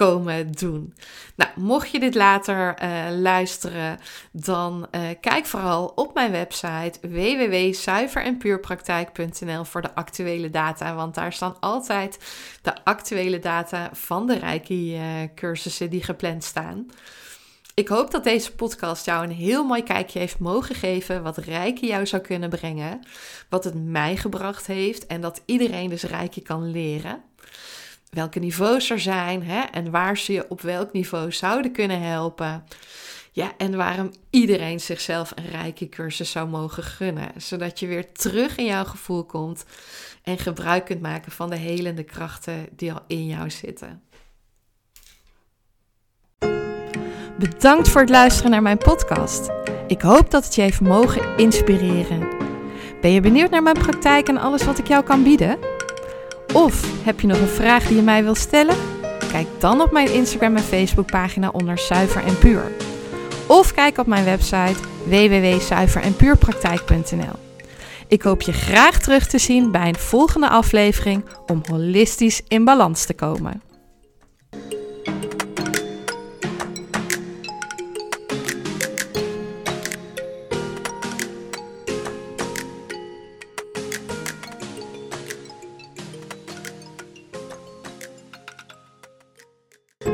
komen 0.06 0.52
doen. 0.52 0.94
Nou, 1.34 1.50
mocht 1.56 1.90
je 1.90 2.00
dit 2.00 2.14
later 2.14 2.82
uh, 2.82 3.04
luisteren, 3.20 3.98
dan 4.32 4.86
uh, 4.90 5.00
kijk 5.20 5.46
vooral 5.46 5.92
op 5.94 6.14
mijn 6.14 6.30
website 6.30 6.98
www.zuiverenpuurpraktijk.nl 7.00 9.64
voor 9.64 9.82
de 9.82 9.94
actuele 9.94 10.50
data, 10.50 10.94
want 10.94 11.14
daar 11.14 11.32
staan 11.32 11.56
altijd 11.60 12.18
de 12.62 12.84
actuele 12.84 13.38
data 13.38 13.90
van 13.92 14.26
de 14.26 14.38
Reiki 14.38 14.96
uh, 14.96 15.02
cursussen 15.34 15.90
die 15.90 16.02
gepland 16.02 16.44
staan. 16.44 16.90
Ik 17.74 17.88
hoop 17.88 18.10
dat 18.10 18.24
deze 18.24 18.54
podcast 18.54 19.04
jou 19.04 19.24
een 19.24 19.30
heel 19.30 19.64
mooi 19.64 19.82
kijkje 19.82 20.18
heeft 20.18 20.38
mogen 20.38 20.74
geven 20.74 21.22
wat 21.22 21.36
Reiki 21.36 21.86
jou 21.86 22.06
zou 22.06 22.22
kunnen 22.22 22.48
brengen, 22.48 23.00
wat 23.48 23.64
het 23.64 23.84
mij 23.84 24.16
gebracht 24.16 24.66
heeft 24.66 25.06
en 25.06 25.20
dat 25.20 25.42
iedereen 25.44 25.88
dus 25.88 26.02
Reiki 26.02 26.42
kan 26.42 26.70
leren 26.70 27.22
welke 28.10 28.38
niveaus 28.38 28.90
er 28.90 29.00
zijn 29.00 29.42
hè, 29.42 29.60
en 29.60 29.90
waar 29.90 30.18
ze 30.18 30.32
je 30.32 30.44
op 30.48 30.60
welk 30.60 30.92
niveau 30.92 31.32
zouden 31.32 31.72
kunnen 31.72 32.00
helpen. 32.02 32.64
Ja, 33.32 33.52
en 33.56 33.76
waarom 33.76 34.10
iedereen 34.30 34.80
zichzelf 34.80 35.32
een 35.34 35.50
rijke 35.50 35.88
cursus 35.88 36.30
zou 36.30 36.48
mogen 36.48 36.82
gunnen, 36.82 37.32
zodat 37.36 37.80
je 37.80 37.86
weer 37.86 38.12
terug 38.12 38.56
in 38.56 38.64
jouw 38.64 38.84
gevoel 38.84 39.24
komt 39.24 39.64
en 40.22 40.38
gebruik 40.38 40.84
kunt 40.84 41.00
maken 41.00 41.32
van 41.32 41.50
de 41.50 41.56
helende 41.56 42.04
krachten 42.04 42.68
die 42.70 42.92
al 42.92 43.00
in 43.06 43.26
jou 43.26 43.50
zitten. 43.50 44.02
Bedankt 47.38 47.88
voor 47.88 48.00
het 48.00 48.10
luisteren 48.10 48.50
naar 48.50 48.62
mijn 48.62 48.78
podcast. 48.78 49.50
Ik 49.86 50.00
hoop 50.00 50.30
dat 50.30 50.44
het 50.44 50.54
je 50.54 50.62
heeft 50.62 50.80
mogen 50.80 51.36
inspireren. 51.36 52.28
Ben 53.00 53.12
je 53.12 53.20
benieuwd 53.20 53.50
naar 53.50 53.62
mijn 53.62 53.78
praktijk 53.78 54.28
en 54.28 54.36
alles 54.36 54.64
wat 54.64 54.78
ik 54.78 54.86
jou 54.86 55.04
kan 55.04 55.22
bieden? 55.22 55.79
Of 56.52 57.04
heb 57.04 57.20
je 57.20 57.26
nog 57.26 57.40
een 57.40 57.46
vraag 57.46 57.86
die 57.86 57.96
je 57.96 58.02
mij 58.02 58.22
wilt 58.22 58.38
stellen? 58.38 58.76
Kijk 59.32 59.46
dan 59.58 59.80
op 59.80 59.92
mijn 59.92 60.12
Instagram 60.12 60.56
en 60.56 60.62
Facebook 60.62 61.10
pagina 61.10 61.48
onder 61.48 61.78
Zuiver 61.78 62.24
en 62.24 62.38
Puur. 62.38 62.72
Of 63.46 63.74
kijk 63.74 63.98
op 63.98 64.06
mijn 64.06 64.24
website 64.24 64.76
www.zuiverenpuurpraktijk.nl. 65.04 67.38
Ik 68.08 68.22
hoop 68.22 68.42
je 68.42 68.52
graag 68.52 69.00
terug 69.00 69.26
te 69.26 69.38
zien 69.38 69.70
bij 69.70 69.88
een 69.88 69.98
volgende 69.98 70.48
aflevering 70.48 71.24
om 71.46 71.62
holistisch 71.68 72.42
in 72.48 72.64
balans 72.64 73.04
te 73.04 73.14
komen. 73.14 73.62